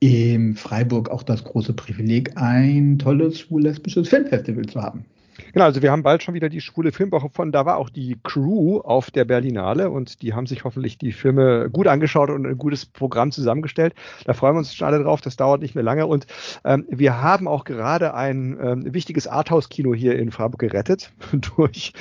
in 0.00 0.56
Freiburg 0.56 1.08
auch 1.10 1.22
das 1.22 1.44
große 1.44 1.74
Privileg, 1.74 2.36
ein 2.36 2.98
tolles 2.98 3.38
schwul-lesbisches 3.38 4.08
Filmfestival 4.08 4.66
zu 4.66 4.82
haben. 4.82 5.04
Genau, 5.52 5.64
also 5.64 5.82
wir 5.82 5.90
haben 5.90 6.02
bald 6.02 6.22
schon 6.22 6.34
wieder 6.34 6.48
die 6.48 6.60
schwule 6.60 6.92
Filmwoche 6.92 7.30
von, 7.30 7.52
da 7.52 7.64
war 7.66 7.76
auch 7.76 7.90
die 7.90 8.18
Crew 8.22 8.78
auf 8.80 9.10
der 9.10 9.24
Berlinale 9.24 9.90
und 9.90 10.22
die 10.22 10.34
haben 10.34 10.46
sich 10.46 10.64
hoffentlich 10.64 10.98
die 10.98 11.12
Filme 11.12 11.70
gut 11.70 11.86
angeschaut 11.86 12.30
und 12.30 12.46
ein 12.46 12.58
gutes 12.58 12.86
Programm 12.86 13.32
zusammengestellt. 13.32 13.94
Da 14.24 14.34
freuen 14.34 14.54
wir 14.54 14.58
uns 14.58 14.74
schon 14.74 14.86
alle 14.86 15.02
drauf, 15.02 15.20
das 15.20 15.36
dauert 15.36 15.62
nicht 15.62 15.74
mehr 15.74 15.84
lange. 15.84 16.06
Und 16.06 16.26
ähm, 16.64 16.86
wir 16.88 17.22
haben 17.22 17.48
auch 17.48 17.64
gerade 17.64 18.14
ein 18.14 18.58
ähm, 18.62 18.94
wichtiges 18.94 19.26
Arthouse-Kino 19.26 19.94
hier 19.94 20.18
in 20.18 20.30
Freiburg 20.30 20.60
gerettet 20.60 21.12
durch 21.56 21.92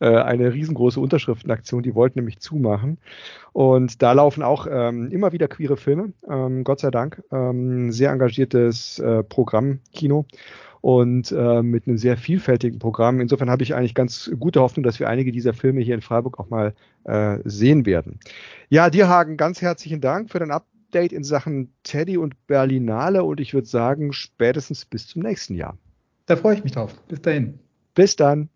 äh, 0.00 0.08
eine 0.08 0.52
riesengroße 0.52 1.00
Unterschriftenaktion, 1.00 1.82
die 1.82 1.94
wollten 1.94 2.18
nämlich 2.18 2.40
zumachen. 2.40 2.98
Und 3.52 4.02
da 4.02 4.12
laufen 4.12 4.42
auch 4.42 4.66
ähm, 4.70 5.10
immer 5.10 5.32
wieder 5.32 5.48
queere 5.48 5.76
Filme, 5.76 6.12
ähm, 6.28 6.64
Gott 6.64 6.80
sei 6.80 6.90
Dank, 6.90 7.22
ähm, 7.32 7.90
sehr 7.90 8.12
engagiertes 8.12 8.98
äh, 9.00 9.24
Programm, 9.24 9.80
Kino 9.92 10.26
und 10.80 11.32
äh, 11.32 11.62
mit 11.62 11.86
einem 11.86 11.98
sehr 11.98 12.16
vielfältigen 12.16 12.78
Programm. 12.78 13.20
Insofern 13.20 13.50
habe 13.50 13.62
ich 13.62 13.74
eigentlich 13.74 13.94
ganz 13.94 14.30
gute 14.38 14.60
Hoffnung, 14.60 14.84
dass 14.84 14.98
wir 14.98 15.08
einige 15.08 15.32
dieser 15.32 15.52
Filme 15.52 15.80
hier 15.80 15.94
in 15.94 16.00
Freiburg 16.00 16.38
auch 16.38 16.48
mal 16.48 16.74
äh, 17.04 17.38
sehen 17.44 17.86
werden. 17.86 18.18
Ja, 18.68 18.90
dir 18.90 19.08
Hagen, 19.08 19.36
ganz 19.36 19.60
herzlichen 19.60 20.00
Dank 20.00 20.30
für 20.30 20.38
dein 20.38 20.50
Update 20.50 21.12
in 21.12 21.24
Sachen 21.24 21.72
Teddy 21.82 22.16
und 22.16 22.46
Berlinale 22.46 23.24
und 23.24 23.40
ich 23.40 23.54
würde 23.54 23.66
sagen, 23.66 24.12
spätestens 24.12 24.84
bis 24.84 25.06
zum 25.06 25.22
nächsten 25.22 25.54
Jahr. 25.54 25.76
Da 26.26 26.36
freue 26.36 26.54
ich 26.54 26.64
mich 26.64 26.72
drauf. 26.72 26.94
Bis 27.08 27.20
dahin. 27.20 27.58
Bis 27.94 28.16
dann. 28.16 28.48